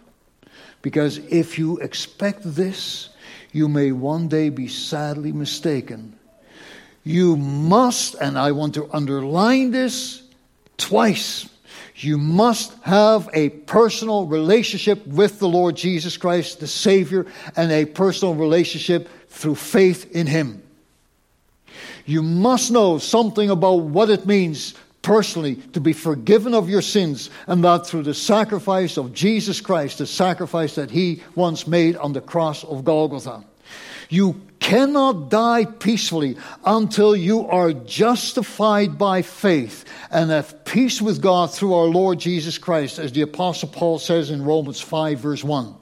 Because 0.82 1.18
if 1.18 1.60
you 1.60 1.78
expect 1.78 2.40
this, 2.44 3.10
you 3.52 3.68
may 3.68 3.92
one 3.92 4.28
day 4.28 4.50
be 4.50 4.68
sadly 4.68 5.32
mistaken. 5.32 6.18
You 7.04 7.36
must, 7.36 8.16
and 8.16 8.38
I 8.38 8.52
want 8.52 8.76
to 8.76 8.90
underline 8.92 9.72
this 9.72 10.24
twice, 10.78 11.48
you 11.96 12.18
must 12.18 12.74
have 12.82 13.30
a 13.34 13.50
personal 13.50 14.26
relationship 14.26 15.06
with 15.06 15.38
the 15.40 15.48
Lord 15.48 15.76
Jesus 15.76 16.18
Christ, 16.18 16.60
the 16.60 16.68
Savior, 16.68 17.28
and 17.56 17.72
a 17.72 17.86
personal 17.86 18.34
relationship 18.34 19.08
through 19.30 19.56
faith 19.56 20.12
in 20.12 20.26
Him. 20.26 20.61
You 22.06 22.22
must 22.22 22.72
know 22.72 22.98
something 22.98 23.50
about 23.50 23.82
what 23.82 24.10
it 24.10 24.26
means 24.26 24.74
personally 25.02 25.56
to 25.74 25.82
be 25.82 25.94
forgiven 25.94 26.54
of 26.54 26.70
your 26.70 26.82
sins, 26.82 27.30
and 27.48 27.64
that 27.64 27.88
through 27.88 28.04
the 28.04 28.14
sacrifice 28.14 28.98
of 28.98 29.14
Jesus 29.14 29.60
Christ, 29.60 29.98
the 29.98 30.06
sacrifice 30.06 30.76
that 30.76 30.92
He 30.92 31.24
once 31.36 31.68
made 31.68 31.96
on 31.98 32.14
the 32.14 32.22
cross 32.22 32.64
of 32.64 32.84
Golgotha. 32.84 33.44
You 34.10 34.42
cannot 34.60 35.30
die 35.30 35.66
peacefully 35.66 36.38
until 36.66 37.16
you 37.16 37.48
are 37.48 37.74
justified 37.74 38.98
by 38.98 39.22
faith 39.22 39.86
and 40.12 40.30
have 40.30 40.66
peace 40.66 41.02
with 41.02 41.22
God 41.22 41.52
through 41.52 41.74
our 41.74 41.86
Lord 41.86 42.20
Jesus 42.20 42.58
Christ, 42.58 43.00
as 43.00 43.12
the 43.12 43.22
Apostle 43.22 43.70
Paul 43.70 44.00
says 44.00 44.30
in 44.30 44.44
Romans 44.44 44.82
5, 44.82 45.20
verse 45.20 45.44
1. 45.44 45.76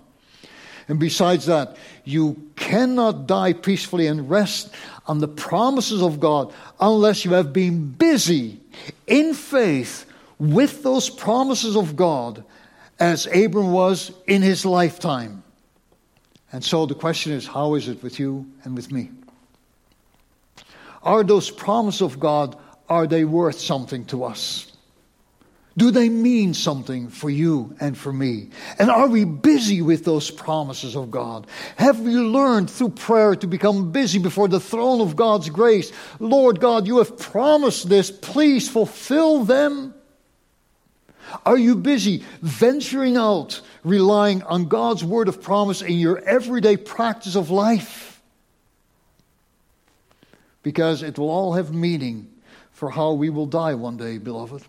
And 0.89 0.99
besides 0.99 1.45
that, 1.45 1.77
you 2.03 2.49
cannot 2.55 3.27
die 3.27 3.53
peacefully 3.53 4.07
and 4.07 4.29
rest 4.29 4.73
on 5.05 5.19
the 5.19 5.27
promises 5.27 6.01
of 6.01 6.19
God 6.19 6.51
unless 6.79 7.23
you 7.23 7.33
have 7.33 7.53
been 7.53 7.91
busy 7.91 8.59
in 9.05 9.35
faith 9.35 10.05
with 10.39 10.81
those 10.81 11.09
promises 11.09 11.77
of 11.77 11.95
God 11.95 12.43
as 12.99 13.27
Abram 13.27 13.71
was 13.71 14.11
in 14.25 14.41
his 14.41 14.65
lifetime. 14.65 15.43
And 16.51 16.63
so 16.63 16.87
the 16.87 16.95
question 16.95 17.33
is 17.33 17.45
how 17.45 17.75
is 17.75 17.87
it 17.87 18.01
with 18.01 18.19
you 18.19 18.47
and 18.63 18.75
with 18.75 18.91
me? 18.91 19.11
Are 21.03 21.23
those 21.23 21.51
promises 21.51 22.01
of 22.01 22.19
God 22.19 22.57
are 22.89 23.05
they 23.05 23.25
worth 23.25 23.59
something 23.59 24.05
to 24.05 24.23
us? 24.23 24.68
Do 25.79 25.91
they 25.91 26.09
mean 26.09 26.53
something 26.53 27.07
for 27.07 27.29
you 27.29 27.73
and 27.79 27.97
for 27.97 28.11
me? 28.11 28.49
And 28.79 28.91
are 28.91 29.07
we 29.07 29.23
busy 29.23 29.81
with 29.81 30.03
those 30.03 30.29
promises 30.29 30.93
of 30.93 31.09
God? 31.09 31.47
Have 31.77 32.01
we 32.01 32.15
learned 32.15 32.69
through 32.69 32.89
prayer 32.89 33.33
to 33.37 33.47
become 33.47 33.93
busy 33.93 34.19
before 34.19 34.49
the 34.49 34.59
throne 34.59 34.99
of 34.99 35.15
God's 35.15 35.49
grace? 35.49 35.93
Lord 36.19 36.59
God, 36.59 36.85
you 36.85 36.97
have 36.97 37.17
promised 37.17 37.87
this. 37.87 38.11
Please 38.11 38.67
fulfill 38.67 39.45
them. 39.45 39.93
Are 41.45 41.57
you 41.57 41.75
busy 41.75 42.25
venturing 42.41 43.15
out, 43.15 43.61
relying 43.85 44.43
on 44.43 44.67
God's 44.67 45.05
word 45.05 45.29
of 45.29 45.41
promise 45.41 45.81
in 45.81 45.97
your 45.97 46.19
everyday 46.25 46.75
practice 46.75 47.37
of 47.37 47.51
life? 47.51 48.21
Because 50.61 51.03
it 51.03 51.17
will 51.17 51.29
all 51.29 51.53
have 51.53 51.73
meaning 51.73 52.29
for 52.71 52.89
how 52.89 53.13
we 53.13 53.29
will 53.29 53.45
die 53.45 53.75
one 53.75 53.95
day, 53.95 54.17
beloved. 54.17 54.65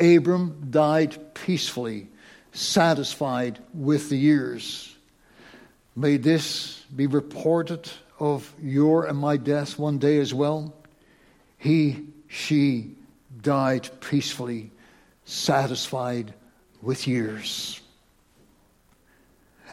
Abram 0.00 0.68
died 0.70 1.34
peacefully, 1.34 2.08
satisfied 2.52 3.58
with 3.74 4.08
the 4.08 4.16
years. 4.16 4.96
May 5.94 6.16
this 6.16 6.80
be 6.94 7.06
reported 7.06 7.90
of 8.18 8.52
your 8.60 9.06
and 9.06 9.18
my 9.18 9.36
death 9.36 9.78
one 9.78 9.98
day 9.98 10.18
as 10.18 10.32
well. 10.32 10.74
He, 11.56 12.04
she 12.28 12.94
died 13.42 13.88
peacefully, 14.00 14.70
satisfied 15.24 16.34
with 16.82 17.06
years. 17.06 17.80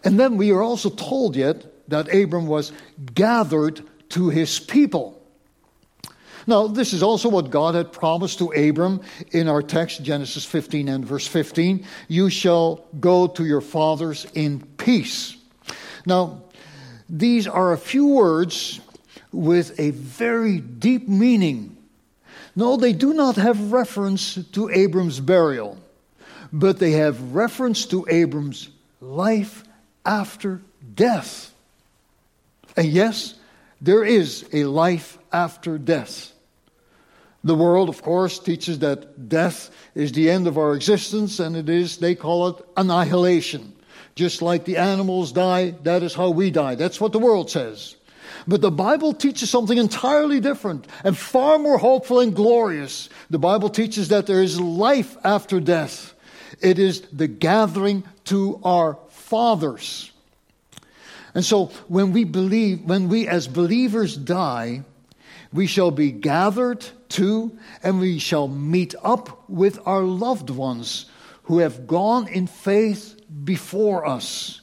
And 0.03 0.19
then 0.19 0.37
we 0.37 0.51
are 0.51 0.61
also 0.61 0.89
told 0.89 1.35
yet 1.35 1.65
that 1.89 2.13
Abram 2.13 2.47
was 2.47 2.71
gathered 3.13 3.81
to 4.09 4.29
his 4.29 4.59
people. 4.59 5.14
Now, 6.47 6.67
this 6.67 6.93
is 6.93 7.01
also 7.01 7.29
what 7.29 7.49
God 7.49 7.75
had 7.75 7.91
promised 7.91 8.39
to 8.39 8.51
Abram 8.51 9.01
in 9.31 9.47
our 9.47 9.63
text, 9.63 10.03
Genesis 10.03 10.45
15 10.45 10.87
and 10.87 11.05
verse 11.05 11.25
15. 11.25 11.85
You 12.07 12.29
shall 12.29 12.85
go 12.99 13.27
to 13.27 13.45
your 13.45 13.61
fathers 13.61 14.27
in 14.35 14.61
peace. 14.77 15.37
Now, 16.05 16.43
these 17.09 17.47
are 17.47 17.73
a 17.73 17.77
few 17.77 18.07
words 18.07 18.79
with 19.31 19.79
a 19.79 19.89
very 19.91 20.59
deep 20.59 21.07
meaning. 21.07 21.77
No, 22.55 22.77
they 22.77 22.93
do 22.93 23.13
not 23.13 23.35
have 23.35 23.71
reference 23.71 24.35
to 24.51 24.69
Abram's 24.69 25.19
burial, 25.19 25.77
but 26.53 26.79
they 26.79 26.91
have 26.91 27.35
reference 27.35 27.85
to 27.87 28.07
Abram's 28.09 28.69
life 29.01 29.63
after 30.05 30.61
death. 30.93 31.53
And 32.77 32.87
yes, 32.87 33.35
there 33.81 34.03
is 34.03 34.47
a 34.53 34.65
life 34.65 35.17
after 35.31 35.77
death. 35.77 36.31
The 37.45 37.55
world, 37.55 37.89
of 37.89 38.01
course, 38.01 38.39
teaches 38.39 38.79
that 38.79 39.29
death 39.29 39.69
is 39.93 40.11
the 40.11 40.31
end 40.31 40.47
of 40.47 40.57
our 40.57 40.75
existence, 40.75 41.39
and 41.39 41.55
it 41.55 41.69
is, 41.69 41.97
they 41.97 42.15
call 42.15 42.47
it 42.47 42.65
annihilation. 42.75 43.71
Just 44.15 44.41
like 44.41 44.65
the 44.65 44.77
animals 44.77 45.31
die, 45.31 45.75
that 45.83 46.01
is 46.01 46.15
how 46.15 46.31
we 46.31 46.49
die. 46.49 46.73
That's 46.73 46.99
what 46.99 47.11
the 47.11 47.19
world 47.19 47.51
says. 47.51 47.97
But 48.47 48.61
the 48.61 48.71
Bible 48.71 49.13
teaches 49.13 49.51
something 49.51 49.77
entirely 49.77 50.39
different 50.39 50.87
and 51.03 51.15
far 51.15 51.59
more 51.59 51.77
hopeful 51.77 52.19
and 52.19 52.35
glorious. 52.35 53.09
The 53.29 53.37
Bible 53.37 53.69
teaches 53.69 54.07
that 54.07 54.25
there 54.25 54.41
is 54.41 54.59
life 54.59 55.15
after 55.23 55.59
death, 55.59 56.15
it 56.61 56.79
is 56.79 57.01
the 57.13 57.27
gathering 57.27 58.05
to 58.25 58.59
our 58.63 58.97
fathers. 59.09 60.11
And 61.35 61.45
so 61.45 61.65
when 61.89 62.11
we 62.11 62.23
believe, 62.23 62.85
when 62.85 63.07
we 63.07 63.27
as 63.27 63.47
believers 63.47 64.17
die, 64.17 64.83
we 65.53 65.67
shall 65.67 65.91
be 65.91 66.11
gathered 66.11 66.85
to, 67.09 67.57
and 67.83 67.99
we 67.99 68.19
shall 68.19 68.47
meet 68.47 68.95
up 69.03 69.49
with 69.49 69.79
our 69.85 70.03
loved 70.03 70.49
ones 70.49 71.05
who 71.43 71.59
have 71.59 71.87
gone 71.87 72.27
in 72.27 72.47
faith 72.47 73.19
before 73.43 74.05
us. 74.05 74.61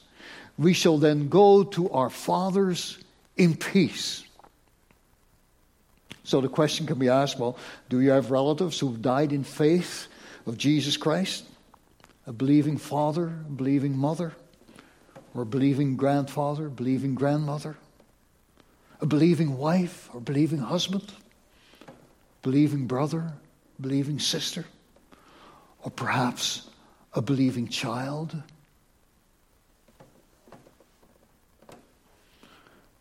We 0.59 0.73
shall 0.73 0.99
then 0.99 1.29
go 1.29 1.64
to 1.64 1.90
our 1.90 2.11
fathers 2.11 2.99
in 3.37 3.57
peace. 3.57 4.25
So 6.25 6.40
the 6.40 6.49
question 6.49 6.87
can 6.87 6.99
be 6.99 7.09
asked 7.09 7.38
well, 7.38 7.57
do 7.88 8.01
you 8.01 8.11
have 8.11 8.31
relatives 8.31 8.79
who've 8.79 9.01
died 9.01 9.33
in 9.33 9.45
faith 9.45 10.09
of 10.47 10.59
Jesus 10.59 10.97
Christ? 10.97 11.45
A 12.27 12.33
believing 12.33 12.79
father, 12.79 13.27
a 13.27 13.51
believing 13.51 13.97
mother, 13.97 14.33
or 15.35 15.43
a 15.43 15.47
believing 15.47 15.97
grandfather, 15.97 16.69
believing 16.69 17.14
grandmother? 17.14 17.77
a 19.03 19.07
believing 19.07 19.59
wife 19.59 20.09
or 20.14 20.21
believing 20.21 20.61
husband, 20.61 21.12
believing 22.43 22.87
brother, 22.87 23.33
believing 23.81 24.19
sister, 24.19 24.65
or 25.83 25.91
perhaps 25.91 26.69
a 27.15 27.23
believing 27.23 27.69
child. 27.69 28.37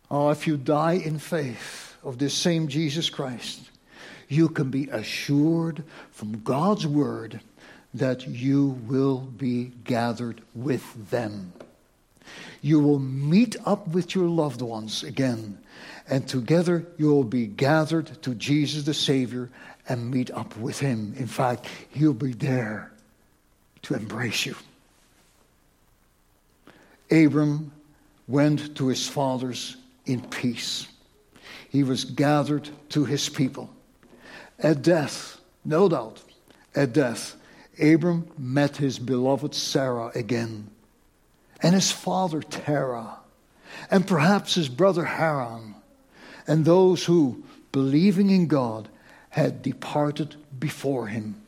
Oh, 0.09 0.29
if 0.29 0.45
you 0.47 0.57
die 0.57 0.93
in 0.93 1.19
faith 1.19 1.95
of 2.03 2.17
this 2.17 2.33
same 2.33 2.67
Jesus 2.67 3.09
Christ, 3.09 3.69
you 4.27 4.49
can 4.49 4.69
be 4.69 4.89
assured 4.89 5.83
from 6.11 6.41
God's 6.41 6.85
word 6.85 7.41
that 7.93 8.27
you 8.27 8.79
will 8.87 9.19
be 9.19 9.71
gathered 9.83 10.41
with 10.53 11.09
them. 11.09 11.53
You 12.61 12.79
will 12.79 12.99
meet 12.99 13.55
up 13.65 13.87
with 13.87 14.15
your 14.15 14.27
loved 14.27 14.61
ones 14.61 15.03
again 15.03 15.57
and 16.09 16.27
together 16.27 16.85
you 16.97 17.07
will 17.07 17.23
be 17.23 17.47
gathered 17.47 18.21
to 18.23 18.35
Jesus 18.35 18.83
the 18.83 18.93
Savior 18.93 19.49
and 19.87 20.11
meet 20.11 20.31
up 20.31 20.55
with 20.57 20.79
Him. 20.79 21.13
In 21.17 21.27
fact, 21.27 21.67
He'll 21.91 22.13
be 22.13 22.33
there 22.33 22.91
to 23.83 23.95
embrace 23.95 24.45
you. 24.45 24.55
Abram 27.11 27.71
went 28.27 28.75
to 28.77 28.87
his 28.87 29.07
fathers 29.07 29.75
in 30.05 30.21
peace. 30.21 30.87
He 31.69 31.83
was 31.83 32.05
gathered 32.05 32.69
to 32.89 33.05
his 33.05 33.27
people. 33.27 33.69
At 34.59 34.81
death, 34.81 35.39
no 35.65 35.89
doubt, 35.89 36.21
at 36.75 36.93
death, 36.93 37.35
Abram 37.81 38.27
met 38.37 38.77
his 38.77 38.99
beloved 38.99 39.53
Sarah 39.53 40.11
again, 40.15 40.69
and 41.61 41.73
his 41.73 41.91
father 41.91 42.41
Terah, 42.41 43.17
and 43.89 44.07
perhaps 44.07 44.55
his 44.55 44.69
brother 44.69 45.05
Haran 45.05 45.75
and 46.51 46.65
those 46.65 47.05
who, 47.05 47.41
believing 47.71 48.29
in 48.29 48.45
God, 48.45 48.89
had 49.29 49.61
departed 49.61 50.35
before 50.59 51.07
him. 51.07 51.41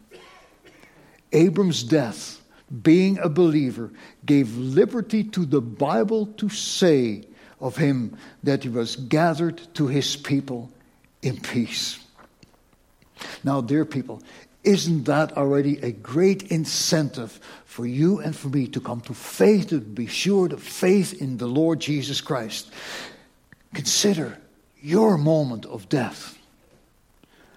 Abram's 1.34 1.84
death, 1.84 2.42
being 2.82 3.18
a 3.18 3.28
believer, 3.28 3.92
gave 4.26 4.56
liberty 4.56 5.26
to 5.26 5.46
the 5.46 5.60
Bible 5.60 6.28
to 6.38 6.48
say 6.48 7.26
of 7.60 7.76
him 7.76 8.16
that 8.44 8.64
he 8.64 8.70
was 8.70 8.96
gathered 8.96 9.62
to 9.74 9.88
his 9.88 10.16
people 10.16 10.72
in 11.22 11.36
peace. 11.36 12.00
Now, 13.44 13.60
dear 13.60 13.84
people, 13.84 14.24
isn't 14.64 15.04
that 15.04 15.36
already 15.36 15.80
a 15.80 15.92
great 15.92 16.44
incentive 16.44 17.42
for 17.66 17.86
you 17.86 18.20
and 18.20 18.34
for 18.34 18.48
me 18.48 18.68
to 18.68 18.80
come 18.80 19.02
to 19.02 19.14
faith, 19.14 19.68
to 19.68 19.82
be 19.82 20.08
sure 20.08 20.54
of 20.54 20.64
faith 20.64 21.22
in 21.22 21.40
the 21.40 21.48
Lord 21.48 21.82
Jesus 21.82 22.22
Christ? 22.22 22.72
Consider 23.74 24.38
your 24.84 25.18
moment 25.18 25.66
of 25.66 25.88
death. 25.88 26.38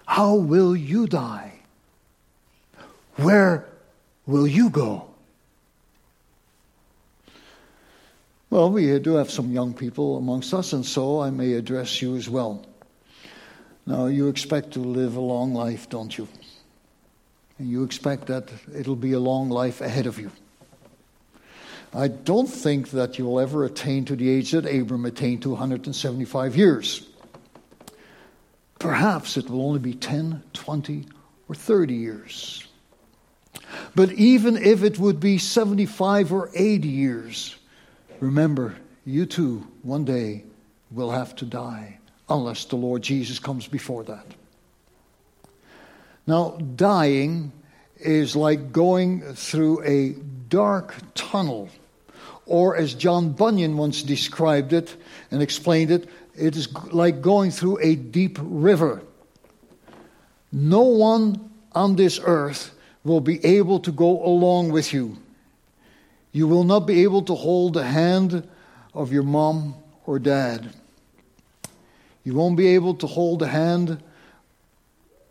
How 0.06 0.36
will 0.36 0.76
you 0.76 1.08
die? 1.08 1.52
Where 3.16 3.66
will 4.26 4.46
you 4.46 4.70
go? 4.70 5.08
Well, 8.48 8.70
we 8.70 8.96
do 9.00 9.14
have 9.14 9.30
some 9.30 9.50
young 9.50 9.74
people 9.74 10.16
amongst 10.16 10.54
us, 10.54 10.72
and 10.72 10.86
so 10.86 11.20
I 11.20 11.30
may 11.30 11.54
address 11.54 12.00
you 12.00 12.14
as 12.14 12.30
well. 12.30 12.64
Now, 13.86 14.06
you 14.06 14.28
expect 14.28 14.70
to 14.72 14.80
live 14.80 15.16
a 15.16 15.20
long 15.20 15.52
life, 15.52 15.88
don't 15.88 16.16
you? 16.16 16.28
And 17.58 17.68
you 17.68 17.82
expect 17.82 18.26
that 18.26 18.52
it'll 18.72 18.94
be 18.94 19.12
a 19.12 19.20
long 19.20 19.50
life 19.50 19.80
ahead 19.80 20.06
of 20.06 20.20
you. 20.20 20.30
I 21.92 22.06
don't 22.08 22.48
think 22.48 22.90
that 22.90 23.18
you'll 23.18 23.40
ever 23.40 23.64
attain 23.64 24.04
to 24.04 24.14
the 24.16 24.28
age 24.28 24.52
that 24.52 24.66
Abram 24.66 25.06
attained 25.06 25.42
to 25.42 25.50
175 25.50 26.56
years. 26.56 27.08
Perhaps 28.87 29.37
it 29.37 29.51
will 29.51 29.62
only 29.62 29.81
be 29.81 29.94
10, 29.94 30.44
20, 30.53 31.07
or 31.49 31.55
30 31.55 31.94
years. 31.94 32.66
But 33.96 34.12
even 34.12 34.57
if 34.57 34.85
it 34.85 34.99
would 34.99 35.18
be 35.18 35.38
75 35.38 36.33
or 36.33 36.51
80 36.55 36.88
years, 36.88 37.57
remember, 38.20 38.77
you 39.05 39.27
too, 39.27 39.66
one 39.83 40.05
day, 40.05 40.44
will 40.92 41.11
have 41.11 41.35
to 41.37 41.44
die, 41.44 41.99
unless 42.29 42.66
the 42.66 42.77
Lord 42.77 43.03
Jesus 43.03 43.40
comes 43.40 43.66
before 43.66 44.05
that. 44.05 44.27
Now, 46.27 46.51
dying 46.51 47.51
is 47.99 48.37
like 48.37 48.72
going 48.72 49.20
through 49.35 49.83
a 49.83 50.12
dark 50.49 50.94
tunnel, 51.14 51.70
or 52.46 52.77
as 52.77 52.94
John 52.94 53.33
Bunyan 53.33 53.77
once 53.77 54.05
described 54.05 54.72
it 54.72 54.94
and 55.33 55.42
explained 55.42 55.90
it, 55.90 56.09
it 56.37 56.57
is 56.57 56.72
like 56.92 57.20
going 57.20 57.51
through 57.51 57.79
a 57.81 57.94
deep 57.94 58.38
river. 58.42 59.03
No 60.53 60.83
one 60.83 61.51
on 61.72 61.96
this 61.96 62.20
earth 62.22 62.75
will 63.05 63.20
be 63.20 63.44
able 63.44 63.81
to 63.81 63.92
go 63.92 64.25
along 64.25 64.70
with 64.72 64.92
you. 64.92 65.18
You 66.33 66.46
will 66.46 66.64
not 66.64 66.81
be 66.81 67.03
able 67.03 67.22
to 67.22 67.35
hold 67.35 67.75
the 67.75 67.85
hand 67.85 68.46
of 68.94 69.12
your 69.12 69.22
mom 69.22 69.75
or 70.05 70.18
dad. 70.18 70.75
You 72.25 72.35
won't 72.35 72.57
be 72.57 72.68
able 72.68 72.94
to 72.94 73.07
hold 73.07 73.38
the 73.38 73.49
hand 73.49 74.03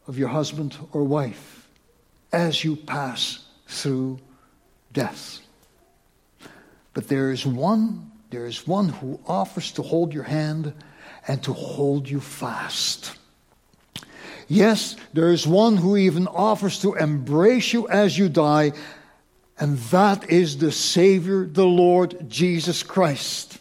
of 0.07 0.17
your 0.17 0.29
husband 0.29 0.77
or 0.93 1.03
wife 1.03 1.67
as 2.31 2.63
you 2.63 2.75
pass 2.75 3.39
through 3.67 4.19
death. 4.93 5.41
But 6.93 7.07
there 7.07 7.31
is 7.31 7.45
one, 7.45 8.11
there 8.29 8.45
is 8.45 8.67
one 8.67 8.89
who 8.89 9.19
offers 9.27 9.71
to 9.73 9.81
hold 9.81 10.13
your 10.13 10.23
hand 10.23 10.73
and 11.27 11.41
to 11.43 11.53
hold 11.53 12.09
you 12.09 12.19
fast. 12.19 13.17
Yes, 14.47 14.95
there 15.13 15.31
is 15.31 15.47
one 15.47 15.77
who 15.77 15.97
even 15.97 16.27
offers 16.27 16.79
to 16.81 16.93
embrace 16.93 17.73
you 17.73 17.87
as 17.87 18.17
you 18.17 18.29
die, 18.29 18.73
and 19.59 19.77
that 19.77 20.29
is 20.29 20.57
the 20.57 20.71
Savior, 20.71 21.45
the 21.45 21.65
Lord 21.65 22.29
Jesus 22.29 22.83
Christ. 22.83 23.57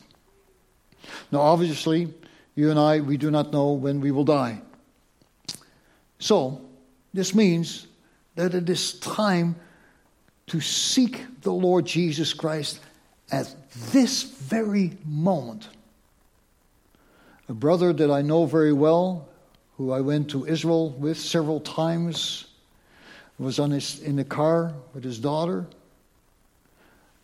Now, 1.32 1.40
obviously, 1.40 2.12
you 2.54 2.70
and 2.70 2.78
I, 2.78 3.00
we 3.00 3.16
do 3.16 3.30
not 3.30 3.52
know 3.52 3.72
when 3.72 4.00
we 4.00 4.10
will 4.10 4.24
die. 4.24 4.60
So, 6.18 6.60
this 7.12 7.34
means 7.34 7.86
that 8.34 8.54
it 8.54 8.68
is 8.68 8.98
time 9.00 9.56
to 10.48 10.60
seek 10.60 11.24
the 11.40 11.52
Lord 11.52 11.86
Jesus 11.86 12.34
Christ 12.34 12.80
at 13.30 13.54
this 13.92 14.22
very 14.22 14.92
moment. 15.04 15.68
A 17.48 17.54
brother 17.54 17.92
that 17.92 18.10
I 18.10 18.22
know 18.22 18.46
very 18.46 18.72
well 18.72 19.28
who 19.76 19.92
I 19.92 20.00
went 20.00 20.30
to 20.30 20.46
Israel 20.46 20.90
with 20.90 21.18
several 21.18 21.60
times, 21.60 22.46
was 23.38 23.56
his, 23.56 24.00
in 24.00 24.16
the 24.16 24.24
car 24.24 24.72
with 24.94 25.04
his 25.04 25.18
daughter, 25.18 25.66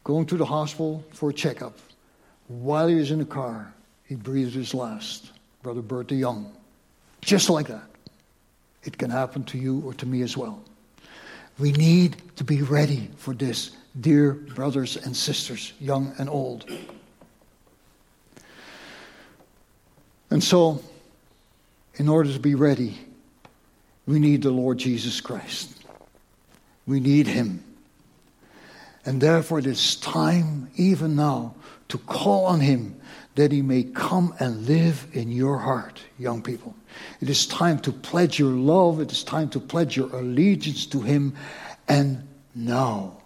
going 0.02 0.26
to 0.26 0.36
the 0.36 0.44
hospital 0.44 1.04
for 1.12 1.30
a 1.30 1.32
checkup. 1.32 1.78
While 2.48 2.88
he 2.88 2.96
was 2.96 3.12
in 3.12 3.20
the 3.20 3.24
car, 3.24 3.72
he 4.06 4.16
breathed 4.16 4.54
his 4.54 4.74
last. 4.74 5.30
Brother 5.62 5.82
Bert 5.82 6.10
Young. 6.10 6.52
Just 7.20 7.48
like 7.50 7.68
that. 7.68 7.84
It 8.82 8.98
can 8.98 9.10
happen 9.10 9.44
to 9.44 9.58
you 9.58 9.82
or 9.84 9.94
to 9.94 10.06
me 10.06 10.22
as 10.22 10.36
well. 10.36 10.62
We 11.58 11.72
need 11.72 12.16
to 12.36 12.44
be 12.44 12.62
ready 12.62 13.10
for 13.16 13.34
this, 13.34 13.70
dear 13.98 14.32
brothers 14.32 14.96
and 14.96 15.16
sisters, 15.16 15.72
young 15.80 16.14
and 16.18 16.28
old. 16.28 16.70
And 20.30 20.42
so, 20.42 20.82
in 21.94 22.08
order 22.08 22.32
to 22.32 22.38
be 22.38 22.54
ready, 22.54 22.98
we 24.06 24.18
need 24.18 24.42
the 24.42 24.50
Lord 24.50 24.78
Jesus 24.78 25.20
Christ. 25.20 25.74
We 26.86 27.00
need 27.00 27.26
Him. 27.26 27.64
And 29.04 29.20
therefore, 29.20 29.58
it 29.58 29.66
is 29.66 29.96
time, 29.96 30.70
even 30.76 31.16
now, 31.16 31.54
to 31.88 31.98
call 31.98 32.46
on 32.46 32.60
Him 32.60 33.00
that 33.34 33.50
He 33.50 33.62
may 33.62 33.82
come 33.82 34.34
and 34.38 34.66
live 34.66 35.06
in 35.12 35.30
your 35.30 35.58
heart, 35.58 36.00
young 36.18 36.42
people. 36.42 36.74
It 37.20 37.28
is 37.28 37.46
time 37.46 37.78
to 37.80 37.92
pledge 37.92 38.38
your 38.38 38.52
love, 38.52 39.00
it 39.00 39.10
is 39.10 39.24
time 39.24 39.48
to 39.50 39.60
pledge 39.60 39.96
your 39.96 40.14
allegiance 40.14 40.86
to 40.86 41.00
Him. 41.00 41.34
And 41.88 42.26
now, 42.54 43.19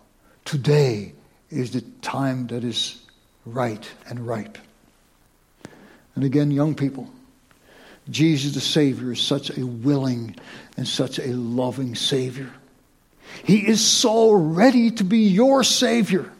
today, 0.45 1.15
is 1.51 1.71
the 1.71 1.83
time 2.03 2.49
that 2.49 2.65
is 2.65 3.01
right 3.47 3.89
and 4.09 4.27
ripe. 4.27 4.59
And 6.15 6.25
again, 6.25 6.51
young 6.51 6.75
people, 6.75 7.11
Jesus 8.11 8.55
the 8.55 8.61
Savior 8.61 9.13
is 9.13 9.21
such 9.21 9.57
a 9.57 9.65
willing 9.65 10.37
and 10.77 10.87
such 10.87 11.19
a 11.19 11.29
loving 11.29 11.95
Savior. 11.95 12.51
He 13.43 13.67
is 13.67 13.85
so 13.85 14.33
ready 14.33 14.91
to 14.93 15.05
be 15.05 15.21
your 15.21 15.65
Savior. 15.65 16.31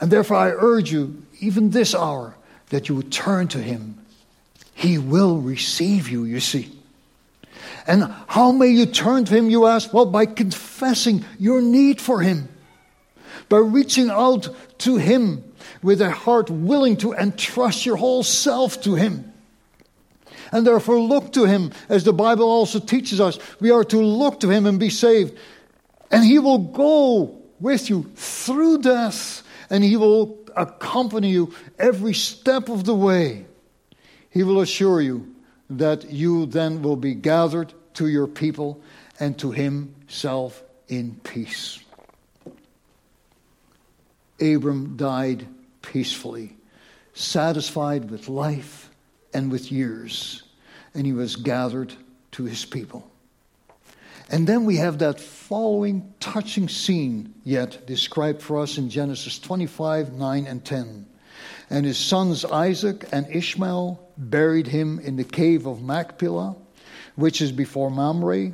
And 0.00 0.10
therefore, 0.10 0.36
I 0.36 0.50
urge 0.50 0.92
you, 0.92 1.22
even 1.40 1.70
this 1.70 1.94
hour, 1.94 2.36
that 2.70 2.88
you 2.88 2.94
would 2.96 3.12
turn 3.12 3.48
to 3.48 3.58
Him. 3.58 3.98
He 4.74 4.98
will 4.98 5.38
receive 5.38 6.08
you, 6.08 6.24
you 6.24 6.40
see. 6.40 6.72
And 7.86 8.04
how 8.26 8.52
may 8.52 8.68
you 8.68 8.86
turn 8.86 9.24
to 9.26 9.34
Him, 9.34 9.50
you 9.50 9.66
ask? 9.66 9.92
Well, 9.92 10.06
by 10.06 10.26
confessing 10.26 11.24
your 11.38 11.60
need 11.60 12.00
for 12.00 12.20
Him, 12.20 12.48
by 13.48 13.58
reaching 13.58 14.10
out 14.10 14.48
to 14.78 14.96
Him 14.96 15.44
with 15.82 16.00
a 16.00 16.10
heart 16.10 16.50
willing 16.50 16.96
to 16.98 17.12
entrust 17.12 17.86
your 17.86 17.96
whole 17.96 18.22
self 18.22 18.82
to 18.82 18.94
Him 18.94 19.32
and 20.54 20.64
therefore 20.64 21.00
look 21.00 21.32
to 21.32 21.46
him, 21.46 21.72
as 21.88 22.04
the 22.04 22.12
Bible 22.12 22.48
also 22.48 22.78
teaches 22.78 23.20
us. 23.20 23.40
We 23.60 23.72
are 23.72 23.82
to 23.84 23.98
look 23.98 24.38
to 24.40 24.48
him 24.48 24.66
and 24.66 24.78
be 24.78 24.88
saved. 24.88 25.36
And 26.12 26.24
he 26.24 26.38
will 26.38 26.58
go 26.58 27.42
with 27.58 27.90
you 27.90 28.04
through 28.14 28.82
death, 28.82 29.42
and 29.68 29.82
he 29.82 29.96
will 29.96 30.38
accompany 30.56 31.30
you 31.30 31.52
every 31.76 32.14
step 32.14 32.68
of 32.68 32.84
the 32.84 32.94
way. 32.94 33.46
He 34.30 34.44
will 34.44 34.60
assure 34.60 35.00
you 35.00 35.34
that 35.70 36.12
you 36.12 36.46
then 36.46 36.82
will 36.82 36.96
be 36.96 37.14
gathered 37.14 37.72
to 37.94 38.06
your 38.06 38.28
people 38.28 38.80
and 39.18 39.36
to 39.38 39.50
himself 39.50 40.62
in 40.86 41.18
peace. 41.24 41.83
Abram 44.44 44.96
died 44.96 45.46
peacefully, 45.82 46.56
satisfied 47.14 48.10
with 48.10 48.28
life 48.28 48.90
and 49.32 49.50
with 49.50 49.72
years 49.72 50.44
and 50.94 51.04
he 51.04 51.12
was 51.12 51.36
gathered 51.36 51.92
to 52.32 52.44
his 52.44 52.64
people. 52.64 53.10
And 54.30 54.46
then 54.46 54.64
we 54.64 54.76
have 54.76 54.98
that 54.98 55.20
following 55.20 56.14
touching 56.18 56.68
scene 56.68 57.34
yet 57.44 57.86
described 57.86 58.40
for 58.40 58.60
us 58.60 58.78
in 58.78 58.88
Genesis 58.88 59.38
25, 59.38 60.14
9, 60.14 60.46
and 60.46 60.64
10. 60.64 61.06
And 61.68 61.84
his 61.84 61.98
sons 61.98 62.44
Isaac 62.44 63.06
and 63.12 63.26
Ishmael 63.28 64.00
buried 64.16 64.68
him 64.68 64.98
in 65.00 65.16
the 65.16 65.24
cave 65.24 65.66
of 65.66 65.82
Machpelah, 65.82 66.56
which 67.16 67.42
is 67.42 67.52
before 67.52 67.90
Mamre, 67.90 68.52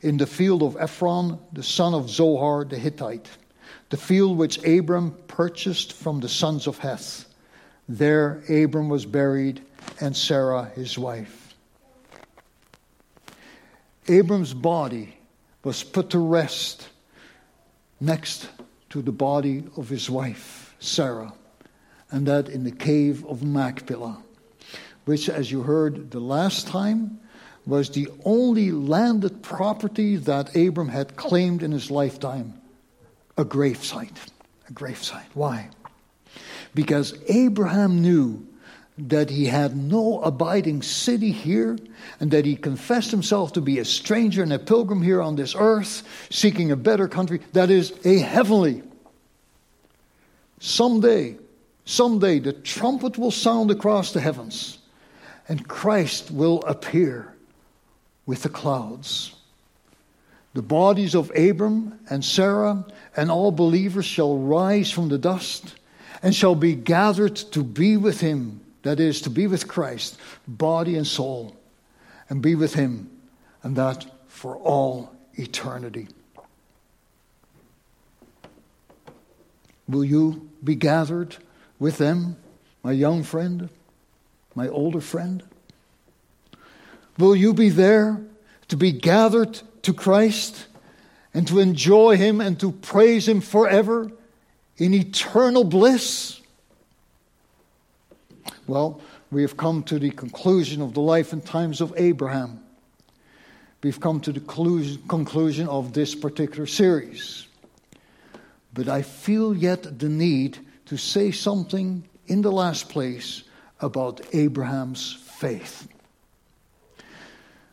in 0.00 0.16
the 0.16 0.26
field 0.26 0.62
of 0.62 0.76
Ephron, 0.76 1.38
the 1.52 1.62
son 1.62 1.94
of 1.94 2.10
Zohar 2.10 2.64
the 2.64 2.78
Hittite, 2.78 3.28
the 3.92 3.98
field 3.98 4.38
which 4.38 4.56
Abram 4.66 5.14
purchased 5.28 5.92
from 5.92 6.20
the 6.20 6.28
sons 6.28 6.66
of 6.66 6.78
Heth. 6.78 7.26
There 7.90 8.42
Abram 8.48 8.88
was 8.88 9.04
buried, 9.04 9.60
and 10.00 10.16
Sarah 10.16 10.72
his 10.74 10.96
wife. 10.96 11.54
Abram's 14.08 14.54
body 14.54 15.14
was 15.62 15.84
put 15.84 16.08
to 16.08 16.18
rest 16.18 16.88
next 18.00 18.48
to 18.88 19.02
the 19.02 19.12
body 19.12 19.64
of 19.76 19.90
his 19.90 20.08
wife, 20.08 20.74
Sarah, 20.80 21.34
and 22.10 22.26
that 22.26 22.48
in 22.48 22.64
the 22.64 22.72
cave 22.72 23.26
of 23.26 23.42
Machpelah, 23.42 24.22
which, 25.04 25.28
as 25.28 25.52
you 25.52 25.64
heard 25.64 26.10
the 26.10 26.20
last 26.20 26.66
time, 26.66 27.20
was 27.66 27.90
the 27.90 28.08
only 28.24 28.70
landed 28.70 29.42
property 29.42 30.16
that 30.16 30.56
Abram 30.56 30.88
had 30.88 31.14
claimed 31.16 31.62
in 31.62 31.72
his 31.72 31.90
lifetime 31.90 32.54
a 33.36 33.44
gravesite. 33.44 34.16
A 34.68 34.72
gravesite. 34.72 35.26
Why? 35.34 35.68
Because 36.74 37.14
Abraham 37.28 38.00
knew 38.02 38.46
that 38.98 39.30
he 39.30 39.46
had 39.46 39.74
no 39.74 40.20
abiding 40.20 40.82
city 40.82 41.32
here, 41.32 41.78
and 42.20 42.30
that 42.30 42.44
he 42.44 42.54
confessed 42.54 43.10
himself 43.10 43.54
to 43.54 43.60
be 43.60 43.78
a 43.78 43.84
stranger 43.84 44.42
and 44.42 44.52
a 44.52 44.58
pilgrim 44.58 45.02
here 45.02 45.22
on 45.22 45.34
this 45.34 45.54
earth, 45.56 46.02
seeking 46.30 46.70
a 46.70 46.76
better 46.76 47.08
country 47.08 47.40
that 47.52 47.70
is 47.70 47.92
a 48.04 48.18
heavenly. 48.18 48.82
Someday, 50.60 51.36
someday, 51.84 52.38
the 52.38 52.52
trumpet 52.52 53.16
will 53.16 53.30
sound 53.30 53.70
across 53.70 54.12
the 54.12 54.20
heavens, 54.20 54.78
and 55.48 55.66
Christ 55.66 56.30
will 56.30 56.62
appear 56.62 57.34
with 58.26 58.42
the 58.42 58.48
clouds. 58.48 59.34
The 60.54 60.62
bodies 60.62 61.14
of 61.14 61.30
Abram 61.36 61.98
and 62.10 62.24
Sarah 62.24 62.84
and 63.16 63.30
all 63.30 63.52
believers 63.52 64.04
shall 64.04 64.36
rise 64.36 64.90
from 64.90 65.08
the 65.08 65.18
dust 65.18 65.74
and 66.22 66.34
shall 66.34 66.54
be 66.54 66.74
gathered 66.74 67.36
to 67.36 67.64
be 67.64 67.96
with 67.96 68.20
him 68.20 68.60
that 68.82 68.98
is, 68.98 69.20
to 69.22 69.30
be 69.30 69.46
with 69.46 69.68
Christ, 69.68 70.18
body 70.46 70.96
and 70.96 71.06
soul, 71.06 71.56
and 72.28 72.42
be 72.42 72.54
with 72.54 72.74
Him, 72.74 73.10
and 73.62 73.76
that 73.76 74.06
for 74.26 74.56
all 74.56 75.14
eternity. 75.34 76.08
Will 79.88 80.04
you 80.04 80.48
be 80.62 80.74
gathered 80.74 81.36
with 81.78 81.98
them, 81.98 82.36
my 82.82 82.92
young 82.92 83.22
friend, 83.22 83.68
my 84.54 84.68
older 84.68 85.00
friend? 85.00 85.42
Will 87.18 87.36
you 87.36 87.52
be 87.52 87.68
there 87.68 88.20
to 88.68 88.76
be 88.76 88.90
gathered 88.90 89.60
to 89.82 89.92
Christ 89.92 90.66
and 91.34 91.46
to 91.48 91.58
enjoy 91.58 92.16
Him 92.16 92.40
and 92.40 92.58
to 92.60 92.72
praise 92.72 93.28
Him 93.28 93.40
forever 93.40 94.10
in 94.76 94.94
eternal 94.94 95.64
bliss? 95.64 96.40
Well, 98.66 99.00
we 99.30 99.42
have 99.42 99.56
come 99.56 99.82
to 99.84 99.98
the 99.98 100.10
conclusion 100.10 100.82
of 100.82 100.94
the 100.94 101.00
life 101.00 101.32
and 101.32 101.44
times 101.44 101.80
of 101.80 101.94
Abraham. 101.96 102.60
we've 103.82 103.98
come 103.98 104.20
to 104.20 104.32
the 104.32 104.40
conclusion 105.08 105.68
of 105.68 105.92
this 105.92 106.14
particular 106.14 106.66
series. 106.66 107.46
But 108.74 108.88
I 108.88 109.02
feel 109.02 109.54
yet 109.54 109.98
the 109.98 110.08
need 110.08 110.58
to 110.86 110.96
say 110.96 111.30
something 111.32 112.04
in 112.26 112.42
the 112.42 112.52
last 112.52 112.88
place 112.88 113.42
about 113.80 114.20
Abraham's 114.32 115.14
faith. 115.14 115.88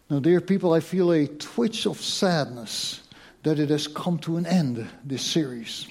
Now, 0.09 0.17
dear 0.17 0.41
people, 0.41 0.73
I 0.73 0.79
feel 0.79 1.11
a 1.11 1.27
twitch 1.27 1.85
of 1.85 2.01
sadness 2.01 3.01
that 3.43 3.59
it 3.59 3.69
has 3.69 3.87
come 3.87 4.17
to 4.19 4.37
an 4.37 4.47
end, 4.47 4.87
this 5.05 5.21
series. 5.21 5.87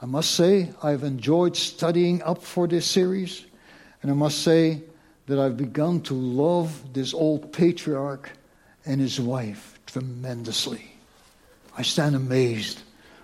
I 0.00 0.06
must 0.06 0.30
say, 0.30 0.70
I've 0.80 1.02
enjoyed 1.02 1.56
studying 1.56 2.22
up 2.22 2.42
for 2.42 2.68
this 2.68 2.86
series, 2.86 3.44
and 4.00 4.12
I 4.12 4.14
must 4.14 4.42
say 4.42 4.82
that 5.26 5.40
I've 5.40 5.56
begun 5.56 6.02
to 6.02 6.14
love 6.14 6.92
this 6.92 7.12
old 7.12 7.52
patriarch 7.52 8.30
and 8.86 9.00
his 9.00 9.18
wife 9.18 9.80
tremendously. 9.86 10.94
I 11.76 11.82
stand 11.82 12.14
amazed 12.14 12.80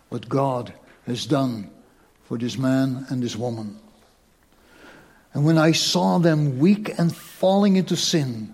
what 0.08 0.28
God 0.28 0.72
has 1.06 1.26
done 1.26 1.70
for 2.24 2.38
this 2.38 2.58
man 2.58 3.06
and 3.08 3.22
this 3.22 3.36
woman. 3.36 3.78
And 5.32 5.44
when 5.44 5.58
I 5.58 5.70
saw 5.70 6.18
them 6.18 6.58
weak 6.58 6.98
and 6.98 7.14
falling 7.14 7.76
into 7.76 7.94
sin, 7.94 8.52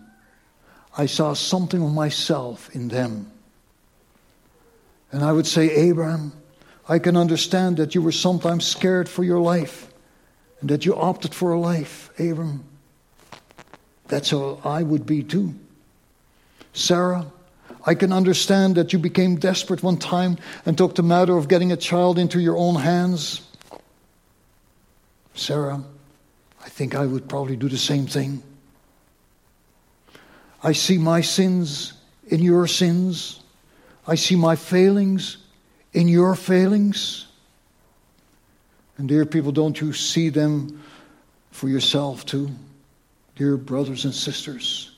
I 0.96 1.06
saw 1.06 1.34
something 1.34 1.82
of 1.82 1.92
myself 1.92 2.74
in 2.74 2.88
them. 2.88 3.30
And 5.12 5.22
I 5.22 5.32
would 5.32 5.46
say, 5.46 5.70
Abraham, 5.70 6.32
I 6.88 6.98
can 6.98 7.16
understand 7.16 7.76
that 7.76 7.94
you 7.94 8.02
were 8.02 8.12
sometimes 8.12 8.64
scared 8.66 9.08
for 9.08 9.24
your 9.24 9.40
life 9.40 9.92
and 10.60 10.70
that 10.70 10.86
you 10.86 10.96
opted 10.96 11.34
for 11.34 11.52
a 11.52 11.60
life, 11.60 12.10
Abram. 12.18 12.64
That's 14.08 14.30
how 14.30 14.60
I 14.64 14.82
would 14.82 15.04
be 15.04 15.22
too. 15.22 15.54
Sarah, 16.72 17.26
I 17.84 17.94
can 17.94 18.12
understand 18.12 18.76
that 18.76 18.92
you 18.92 18.98
became 18.98 19.36
desperate 19.36 19.82
one 19.82 19.96
time 19.96 20.38
and 20.64 20.76
took 20.76 20.94
the 20.94 21.02
matter 21.02 21.36
of 21.36 21.48
getting 21.48 21.72
a 21.72 21.76
child 21.76 22.18
into 22.18 22.40
your 22.40 22.56
own 22.56 22.76
hands. 22.76 23.42
Sarah, 25.34 25.82
I 26.64 26.68
think 26.68 26.94
I 26.94 27.06
would 27.06 27.28
probably 27.28 27.56
do 27.56 27.68
the 27.68 27.78
same 27.78 28.06
thing. 28.06 28.42
I 30.62 30.72
see 30.72 30.98
my 30.98 31.20
sins 31.20 31.92
in 32.28 32.40
your 32.42 32.66
sins. 32.66 33.40
I 34.06 34.14
see 34.14 34.36
my 34.36 34.56
failings 34.56 35.38
in 35.92 36.08
your 36.08 36.34
failings. 36.34 37.26
And, 38.98 39.08
dear 39.08 39.26
people, 39.26 39.52
don't 39.52 39.80
you 39.80 39.92
see 39.92 40.28
them 40.28 40.82
for 41.50 41.68
yourself 41.68 42.24
too? 42.24 42.50
Dear 43.34 43.56
brothers 43.56 44.04
and 44.04 44.14
sisters, 44.14 44.92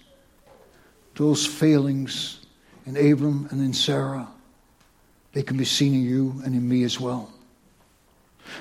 those 1.16 1.44
failings 1.44 2.40
in 2.86 2.96
Abram 2.96 3.48
and 3.50 3.60
in 3.60 3.72
Sarah, 3.72 4.28
they 5.32 5.42
can 5.42 5.56
be 5.56 5.64
seen 5.64 5.94
in 5.94 6.02
you 6.02 6.40
and 6.44 6.54
in 6.54 6.68
me 6.68 6.84
as 6.84 7.00
well. 7.00 7.32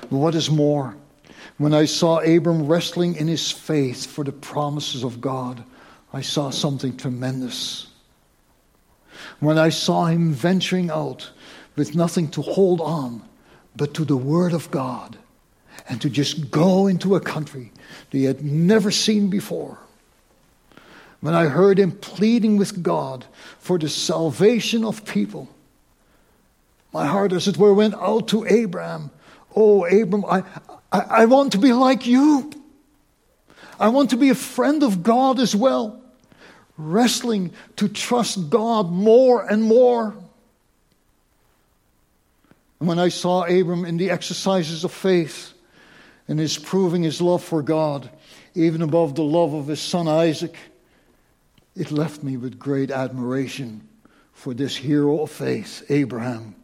But 0.02 0.12
what 0.12 0.34
is 0.34 0.50
more, 0.50 0.96
when 1.56 1.72
I 1.72 1.84
saw 1.84 2.18
Abram 2.18 2.66
wrestling 2.66 3.14
in 3.16 3.28
his 3.28 3.50
faith 3.50 4.06
for 4.06 4.24
the 4.24 4.32
promises 4.32 5.04
of 5.04 5.20
God, 5.20 5.62
I 6.12 6.22
saw 6.22 6.50
something 6.50 6.96
tremendous. 6.96 7.88
When 9.40 9.58
I 9.58 9.68
saw 9.68 10.06
him 10.06 10.32
venturing 10.32 10.90
out 10.90 11.30
with 11.76 11.94
nothing 11.94 12.28
to 12.30 12.42
hold 12.42 12.80
on 12.80 13.22
but 13.76 13.94
to 13.94 14.04
the 14.04 14.16
Word 14.16 14.52
of 14.52 14.70
God 14.70 15.18
and 15.88 16.00
to 16.00 16.10
just 16.10 16.50
go 16.50 16.86
into 16.86 17.14
a 17.14 17.20
country 17.20 17.72
that 18.10 18.18
he 18.18 18.24
had 18.24 18.44
never 18.44 18.90
seen 18.90 19.28
before. 19.30 19.78
When 21.20 21.34
I 21.34 21.46
heard 21.46 21.78
him 21.78 21.92
pleading 21.92 22.56
with 22.56 22.82
God 22.82 23.26
for 23.58 23.78
the 23.78 23.88
salvation 23.88 24.84
of 24.84 25.04
people, 25.04 25.48
my 26.92 27.06
heart, 27.06 27.32
as 27.32 27.48
it 27.48 27.56
were, 27.56 27.74
went 27.74 27.94
out 27.94 28.28
to 28.28 28.46
Abraham. 28.46 29.10
Oh, 29.54 29.84
Abram, 29.84 30.24
I, 30.24 30.42
I, 30.90 31.00
I 31.00 31.24
want 31.26 31.52
to 31.52 31.58
be 31.58 31.72
like 31.72 32.06
you. 32.06 32.50
I 33.78 33.88
want 33.88 34.10
to 34.10 34.16
be 34.16 34.30
a 34.30 34.34
friend 34.34 34.82
of 34.82 35.02
God 35.02 35.38
as 35.38 35.54
well, 35.54 35.97
wrestling 36.78 37.52
to 37.76 37.88
trust 37.88 38.48
God 38.48 38.90
more 38.90 39.44
and 39.44 39.62
more. 39.62 40.14
And 42.78 42.88
when 42.88 42.98
I 42.98 43.08
saw 43.08 43.42
Abram 43.44 43.84
in 43.84 43.96
the 43.96 44.10
exercises 44.10 44.84
of 44.84 44.92
faith 44.92 45.52
and 46.28 46.38
his 46.38 46.56
proving 46.56 47.02
his 47.02 47.20
love 47.20 47.42
for 47.42 47.60
God, 47.60 48.08
even 48.54 48.80
above 48.80 49.16
the 49.16 49.22
love 49.22 49.52
of 49.52 49.66
his 49.66 49.80
son 49.80 50.06
Isaac, 50.08 50.54
it 51.74 51.90
left 51.90 52.22
me 52.22 52.36
with 52.36 52.58
great 52.58 52.90
admiration 52.90 53.86
for 54.32 54.54
this 54.54 54.76
hero 54.76 55.22
of 55.22 55.30
faith, 55.30 55.84
Abraham. 55.88 56.54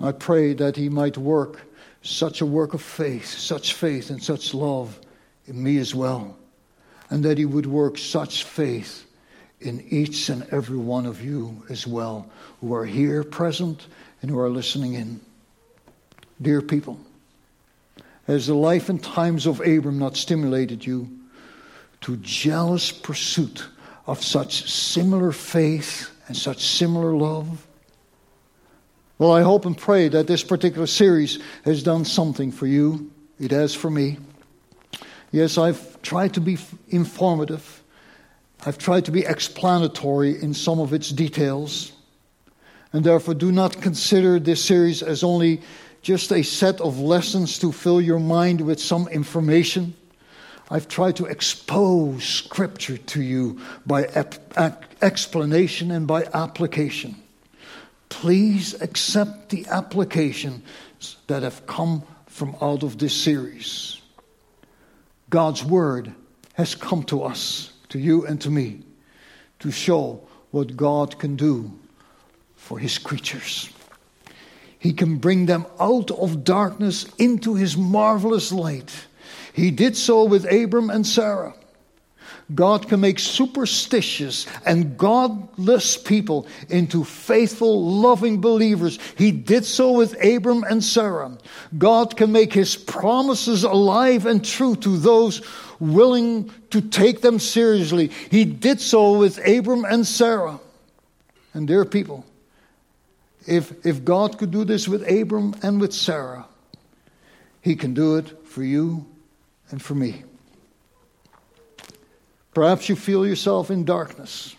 I 0.00 0.12
pray 0.12 0.54
that 0.54 0.76
he 0.76 0.88
might 0.88 1.16
work 1.16 1.60
such 2.02 2.40
a 2.40 2.46
work 2.46 2.74
of 2.74 2.82
faith, 2.82 3.26
such 3.26 3.74
faith 3.74 4.10
and 4.10 4.22
such 4.22 4.54
love 4.54 4.98
in 5.46 5.62
me 5.62 5.78
as 5.78 5.94
well. 5.94 6.36
And 7.10 7.24
that 7.24 7.38
He 7.38 7.44
would 7.44 7.66
work 7.66 7.98
such 7.98 8.44
faith 8.44 9.04
in 9.60 9.84
each 9.88 10.28
and 10.28 10.46
every 10.50 10.78
one 10.78 11.04
of 11.06 11.22
you 11.22 11.64
as 11.68 11.86
well, 11.86 12.30
who 12.60 12.74
are 12.74 12.86
here 12.86 13.22
present 13.24 13.86
and 14.22 14.30
who 14.30 14.38
are 14.38 14.48
listening 14.48 14.94
in. 14.94 15.20
Dear 16.40 16.62
people, 16.62 16.98
has 18.26 18.46
the 18.46 18.54
life 18.54 18.88
and 18.88 19.02
times 19.02 19.46
of 19.46 19.60
Abram 19.60 19.98
not 19.98 20.16
stimulated 20.16 20.86
you 20.86 21.10
to 22.02 22.16
jealous 22.18 22.90
pursuit 22.92 23.66
of 24.06 24.22
such 24.22 24.70
similar 24.70 25.32
faith 25.32 26.10
and 26.26 26.36
such 26.36 26.64
similar 26.64 27.14
love? 27.14 27.66
Well, 29.18 29.32
I 29.32 29.42
hope 29.42 29.66
and 29.66 29.76
pray 29.76 30.08
that 30.08 30.26
this 30.26 30.42
particular 30.42 30.86
series 30.86 31.38
has 31.64 31.82
done 31.82 32.06
something 32.06 32.52
for 32.52 32.66
you. 32.66 33.10
It 33.38 33.50
has 33.50 33.74
for 33.74 33.90
me. 33.90 34.16
Yes, 35.32 35.58
I've 35.58 36.00
tried 36.02 36.34
to 36.34 36.40
be 36.40 36.58
informative. 36.88 37.82
I've 38.66 38.78
tried 38.78 39.04
to 39.04 39.12
be 39.12 39.24
explanatory 39.24 40.40
in 40.42 40.54
some 40.54 40.80
of 40.80 40.92
its 40.92 41.10
details. 41.10 41.92
And 42.92 43.04
therefore, 43.04 43.34
do 43.34 43.52
not 43.52 43.80
consider 43.80 44.40
this 44.40 44.64
series 44.64 45.02
as 45.02 45.22
only 45.22 45.62
just 46.02 46.32
a 46.32 46.42
set 46.42 46.80
of 46.80 46.98
lessons 46.98 47.58
to 47.60 47.70
fill 47.70 48.00
your 48.00 48.18
mind 48.18 48.60
with 48.60 48.80
some 48.80 49.06
information. 49.08 49.94
I've 50.70 50.88
tried 50.88 51.16
to 51.16 51.26
expose 51.26 52.24
Scripture 52.24 52.96
to 52.96 53.22
you 53.22 53.60
by 53.86 54.04
explanation 55.02 55.90
and 55.90 56.06
by 56.06 56.24
application. 56.32 57.16
Please 58.08 58.80
accept 58.80 59.50
the 59.50 59.66
applications 59.66 60.62
that 61.28 61.42
have 61.42 61.66
come 61.66 62.02
from 62.26 62.56
out 62.60 62.82
of 62.82 62.98
this 62.98 63.14
series. 63.14 63.99
God's 65.30 65.64
Word 65.64 66.12
has 66.54 66.74
come 66.74 67.04
to 67.04 67.22
us, 67.22 67.72
to 67.88 67.98
you 67.98 68.26
and 68.26 68.40
to 68.40 68.50
me, 68.50 68.82
to 69.60 69.70
show 69.70 70.26
what 70.50 70.76
God 70.76 71.18
can 71.18 71.36
do 71.36 71.72
for 72.56 72.78
His 72.78 72.98
creatures. 72.98 73.70
He 74.78 74.92
can 74.92 75.18
bring 75.18 75.46
them 75.46 75.66
out 75.78 76.10
of 76.10 76.42
darkness 76.42 77.06
into 77.18 77.54
His 77.54 77.76
marvelous 77.76 78.50
light. 78.50 79.06
He 79.52 79.70
did 79.70 79.96
so 79.96 80.24
with 80.24 80.50
Abram 80.50 80.90
and 80.90 81.06
Sarah. 81.06 81.54
God 82.54 82.88
can 82.88 83.00
make 83.00 83.18
superstitious 83.18 84.46
and 84.66 84.96
godless 84.98 85.96
people 85.96 86.46
into 86.68 87.04
faithful, 87.04 87.84
loving 87.84 88.40
believers. 88.40 88.98
He 89.16 89.30
did 89.30 89.64
so 89.64 89.92
with 89.92 90.22
Abram 90.24 90.64
and 90.64 90.82
Sarah. 90.82 91.36
God 91.76 92.16
can 92.16 92.32
make 92.32 92.52
his 92.52 92.76
promises 92.76 93.64
alive 93.64 94.26
and 94.26 94.44
true 94.44 94.74
to 94.76 94.96
those 94.96 95.42
willing 95.78 96.50
to 96.70 96.80
take 96.80 97.20
them 97.20 97.38
seriously. 97.38 98.10
He 98.30 98.44
did 98.44 98.80
so 98.80 99.18
with 99.18 99.38
Abram 99.46 99.84
and 99.84 100.06
Sarah. 100.06 100.60
And 101.54 101.66
dear 101.66 101.84
people, 101.84 102.24
if, 103.46 103.84
if 103.86 104.04
God 104.04 104.38
could 104.38 104.50
do 104.50 104.64
this 104.64 104.88
with 104.88 105.08
Abram 105.10 105.54
and 105.62 105.80
with 105.80 105.92
Sarah, 105.92 106.46
he 107.60 107.76
can 107.76 107.94
do 107.94 108.16
it 108.16 108.46
for 108.46 108.62
you 108.62 109.06
and 109.70 109.80
for 109.80 109.94
me. 109.94 110.24
Perhaps 112.60 112.90
you 112.90 112.94
feel 112.94 113.26
yourself 113.26 113.70
in 113.70 113.86
darkness. 113.86 114.54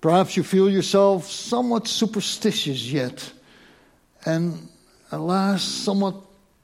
Perhaps 0.00 0.34
you 0.34 0.42
feel 0.42 0.70
yourself 0.70 1.26
somewhat 1.26 1.86
superstitious 1.86 2.90
yet, 2.90 3.30
and 4.24 4.66
alas, 5.10 5.62
somewhat 5.62 6.14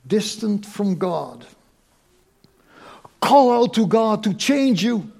distant 0.06 0.64
from 0.64 0.96
God. 0.96 1.44
Call 3.20 3.62
out 3.62 3.74
to 3.74 3.86
God 3.86 4.24
to 4.24 4.32
change 4.32 4.82
you. 4.82 5.12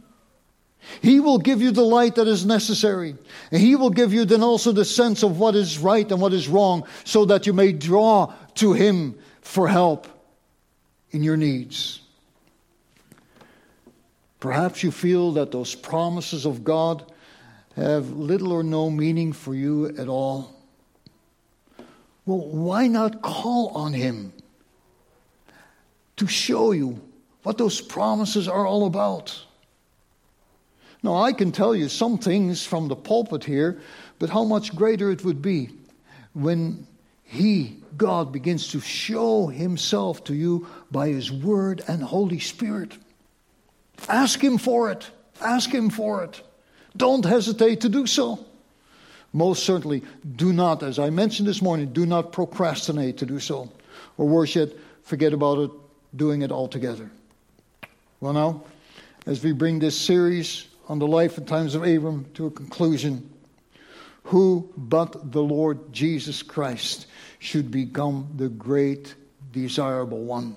He 1.02 1.20
will 1.20 1.36
give 1.36 1.60
you 1.60 1.70
the 1.70 1.84
light 1.84 2.14
that 2.14 2.26
is 2.26 2.46
necessary. 2.46 3.16
And 3.52 3.60
He 3.60 3.76
will 3.76 3.90
give 3.90 4.14
you 4.14 4.24
then 4.24 4.42
also 4.42 4.72
the 4.72 4.86
sense 4.86 5.22
of 5.22 5.38
what 5.38 5.56
is 5.56 5.78
right 5.78 6.10
and 6.10 6.22
what 6.22 6.32
is 6.32 6.48
wrong 6.48 6.86
so 7.04 7.26
that 7.26 7.46
you 7.46 7.52
may 7.52 7.72
draw 7.72 8.32
to 8.54 8.72
Him 8.72 9.14
for 9.42 9.68
help 9.68 10.08
in 11.10 11.22
your 11.22 11.36
needs. 11.36 12.00
Perhaps 14.40 14.82
you 14.82 14.90
feel 14.90 15.32
that 15.32 15.50
those 15.50 15.74
promises 15.74 16.46
of 16.46 16.62
God 16.62 17.10
have 17.74 18.10
little 18.10 18.52
or 18.52 18.62
no 18.62 18.90
meaning 18.90 19.32
for 19.32 19.54
you 19.54 19.86
at 19.96 20.08
all? 20.08 20.54
Well, 22.24 22.46
why 22.46 22.88
not 22.88 23.22
call 23.22 23.68
on 23.68 23.92
Him 23.94 24.32
to 26.16 26.26
show 26.26 26.72
you 26.72 27.00
what 27.42 27.58
those 27.58 27.80
promises 27.80 28.46
are 28.46 28.66
all 28.66 28.86
about? 28.86 29.44
Now, 31.02 31.22
I 31.22 31.32
can 31.32 31.52
tell 31.52 31.74
you 31.74 31.88
some 31.88 32.18
things 32.18 32.64
from 32.64 32.88
the 32.88 32.96
pulpit 32.96 33.44
here, 33.44 33.80
but 34.18 34.30
how 34.30 34.44
much 34.44 34.74
greater 34.74 35.10
it 35.10 35.24
would 35.24 35.40
be 35.40 35.70
when 36.32 36.86
He, 37.22 37.76
God, 37.96 38.32
begins 38.32 38.68
to 38.68 38.80
show 38.80 39.46
Himself 39.46 40.24
to 40.24 40.34
you 40.34 40.66
by 40.90 41.08
His 41.08 41.30
Word 41.30 41.82
and 41.88 42.02
Holy 42.02 42.40
Spirit. 42.40 42.98
Ask 44.08 44.42
Him 44.42 44.58
for 44.58 44.90
it. 44.90 45.10
Ask 45.40 45.70
Him 45.70 45.90
for 45.90 46.24
it. 46.24 46.42
Don't 46.96 47.24
hesitate 47.24 47.80
to 47.82 47.88
do 47.88 48.06
so. 48.06 48.44
Most 49.32 49.64
certainly, 49.64 50.02
do 50.36 50.52
not, 50.52 50.82
as 50.82 50.98
I 50.98 51.10
mentioned 51.10 51.48
this 51.48 51.60
morning, 51.60 51.92
do 51.92 52.06
not 52.06 52.32
procrastinate 52.32 53.18
to 53.18 53.26
do 53.26 53.38
so. 53.38 53.70
Or 54.16 54.26
worse 54.26 54.56
yet, 54.56 54.70
forget 55.02 55.32
about 55.32 55.58
it, 55.58 55.70
doing 56.16 56.42
it 56.42 56.50
altogether. 56.50 57.10
Well, 58.20 58.32
now, 58.32 58.64
as 59.26 59.44
we 59.44 59.52
bring 59.52 59.78
this 59.78 59.96
series 59.96 60.66
on 60.88 60.98
the 60.98 61.06
life 61.06 61.36
and 61.36 61.46
times 61.46 61.74
of 61.74 61.82
Abram 61.84 62.24
to 62.34 62.46
a 62.46 62.50
conclusion, 62.50 63.30
who 64.24 64.72
but 64.76 65.32
the 65.32 65.42
Lord 65.42 65.92
Jesus 65.92 66.42
Christ 66.42 67.06
should 67.38 67.70
become 67.70 68.28
the 68.36 68.48
great 68.48 69.14
desirable 69.52 70.24
one? 70.24 70.56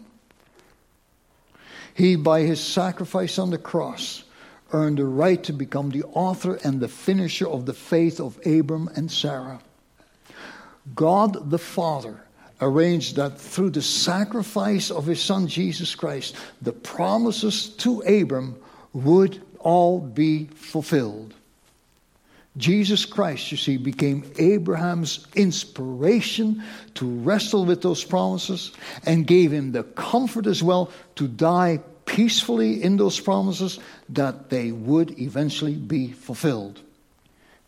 He, 1.94 2.16
by 2.16 2.42
his 2.42 2.62
sacrifice 2.62 3.38
on 3.38 3.50
the 3.50 3.58
cross, 3.58 4.24
earned 4.72 4.98
the 4.98 5.06
right 5.06 5.44
to 5.44 5.54
become 5.54 5.90
the 5.90 6.04
author 6.04 6.60
and 6.64 6.80
the 6.80 6.88
finisher 6.88 7.48
of 7.48 7.66
the 7.66 7.74
faith 7.74 8.20
of 8.20 8.40
Abram 8.46 8.90
and 8.96 9.12
Sarah. 9.12 9.60
God 10.96 11.50
the 11.50 11.60
Father 11.60 12.24
arranged 12.62 13.16
that 13.16 13.40
through 13.40 13.72
the 13.72 13.82
sacrifice 13.82 14.92
of 14.92 15.06
his 15.06 15.22
son 15.22 15.48
Jesus 15.48 15.96
Christ, 15.96 16.36
the 16.62 16.72
promises 16.72 17.70
to 17.78 18.02
Abram 18.02 18.56
would 18.94 19.42
all 19.60 20.00
be 20.00 20.46
fulfilled. 20.46 21.34
Jesus 22.58 23.06
Christ, 23.06 23.52
you 23.52 23.58
see, 23.58 23.78
became 23.78 24.30
Abraham's 24.38 25.26
inspiration 25.36 26.64
to 26.96 27.06
wrestle 27.06 27.66
with 27.66 27.82
those 27.82 28.04
promises 28.04 28.72
and 29.06 29.26
gave 29.26 29.54
him 29.54 29.72
the 29.72 29.84
comfort 29.84 30.48
as 30.48 30.62
well 30.62 30.92
to 31.16 31.28
die 31.28 31.80
peacefully 32.06 32.84
in 32.84 32.98
those 32.98 33.20
promises 33.20 33.80
that 34.10 34.50
they 34.50 34.72
would 34.74 35.18
eventually 35.18 35.76
be 35.76 36.12
fulfilled. 36.12 36.82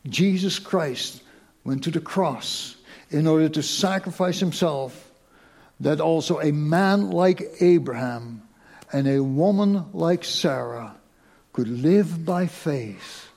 Jesus 0.10 0.60
Christ 0.60 1.24
went 1.63 1.86
to 1.86 1.91
the 1.91 2.02
cross 2.02 2.76
in 3.10 3.26
order 3.26 3.48
to 3.48 3.63
sacrifice 3.63 4.39
himself 4.39 5.12
that 5.80 6.02
also 6.02 6.41
a 6.41 6.52
man 6.52 7.10
like 7.10 7.41
Abraham 7.62 8.41
and 8.91 9.08
a 9.08 9.24
woman 9.24 9.86
like 9.93 10.26
Sarah 10.26 10.96
could 11.54 11.69
live 11.69 12.26
by 12.26 12.48
faith 12.48 13.30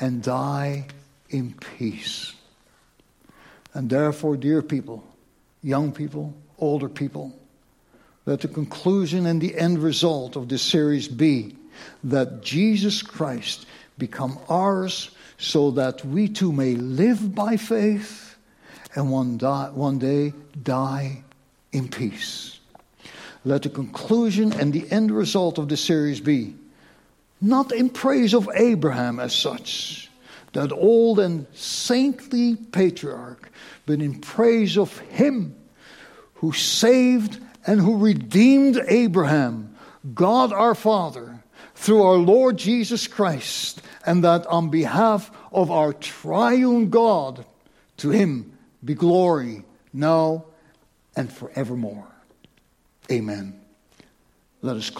and 0.00 0.22
die 0.22 0.86
in 1.30 1.54
peace. 1.54 2.34
And 3.74 3.90
therefore, 3.90 4.36
dear 4.36 4.62
people, 4.62 5.04
young 5.62 5.92
people, 5.92 6.34
older 6.58 6.88
people, 6.88 7.32
let 8.26 8.40
the 8.40 8.48
conclusion 8.48 9.26
and 9.26 9.40
the 9.40 9.56
end 9.56 9.78
result 9.78 10.36
of 10.36 10.48
this 10.48 10.62
series 10.62 11.08
be 11.08 11.56
that 12.04 12.42
Jesus 12.42 13.02
Christ 13.02 13.66
become 13.96 14.38
ours 14.48 15.10
so 15.38 15.70
that 15.72 16.04
we 16.04 16.28
too 16.28 16.52
may 16.52 16.74
live 16.74 17.34
by 17.34 17.56
faith 17.56 18.36
and 18.94 19.10
one, 19.10 19.38
die, 19.38 19.70
one 19.72 19.98
day 19.98 20.32
die 20.62 21.22
in 21.72 21.88
peace. 21.88 22.58
Let 23.44 23.62
the 23.62 23.68
conclusion 23.68 24.52
and 24.52 24.72
the 24.72 24.90
end 24.90 25.10
result 25.10 25.58
of 25.58 25.68
this 25.68 25.82
series 25.82 26.20
be 26.20 26.54
not 27.40 27.72
in 27.72 27.90
praise 27.90 28.34
of 28.34 28.48
Abraham 28.54 29.20
as 29.20 29.34
such, 29.34 30.10
that 30.52 30.72
old 30.72 31.18
and 31.18 31.46
saintly 31.52 32.56
patriarch, 32.56 33.50
but 33.86 34.00
in 34.00 34.20
praise 34.20 34.76
of 34.76 34.98
him 34.98 35.54
who 36.34 36.52
saved 36.52 37.40
and 37.66 37.80
who 37.80 37.98
redeemed 37.98 38.80
Abraham, 38.88 39.74
God 40.14 40.52
our 40.52 40.74
Father, 40.74 41.42
through 41.74 42.02
our 42.02 42.16
Lord 42.16 42.56
Jesus 42.56 43.06
Christ, 43.06 43.82
and 44.04 44.24
that 44.24 44.46
on 44.46 44.70
behalf 44.70 45.30
of 45.52 45.70
our 45.70 45.92
triune 45.92 46.90
God, 46.90 47.44
to 47.98 48.10
him 48.10 48.56
be 48.84 48.94
glory 48.94 49.64
now 49.92 50.44
and 51.16 51.32
forevermore. 51.32 52.06
Amen. 53.10 53.60
Let 54.62 54.76
us 54.76 54.90
close. 54.90 54.96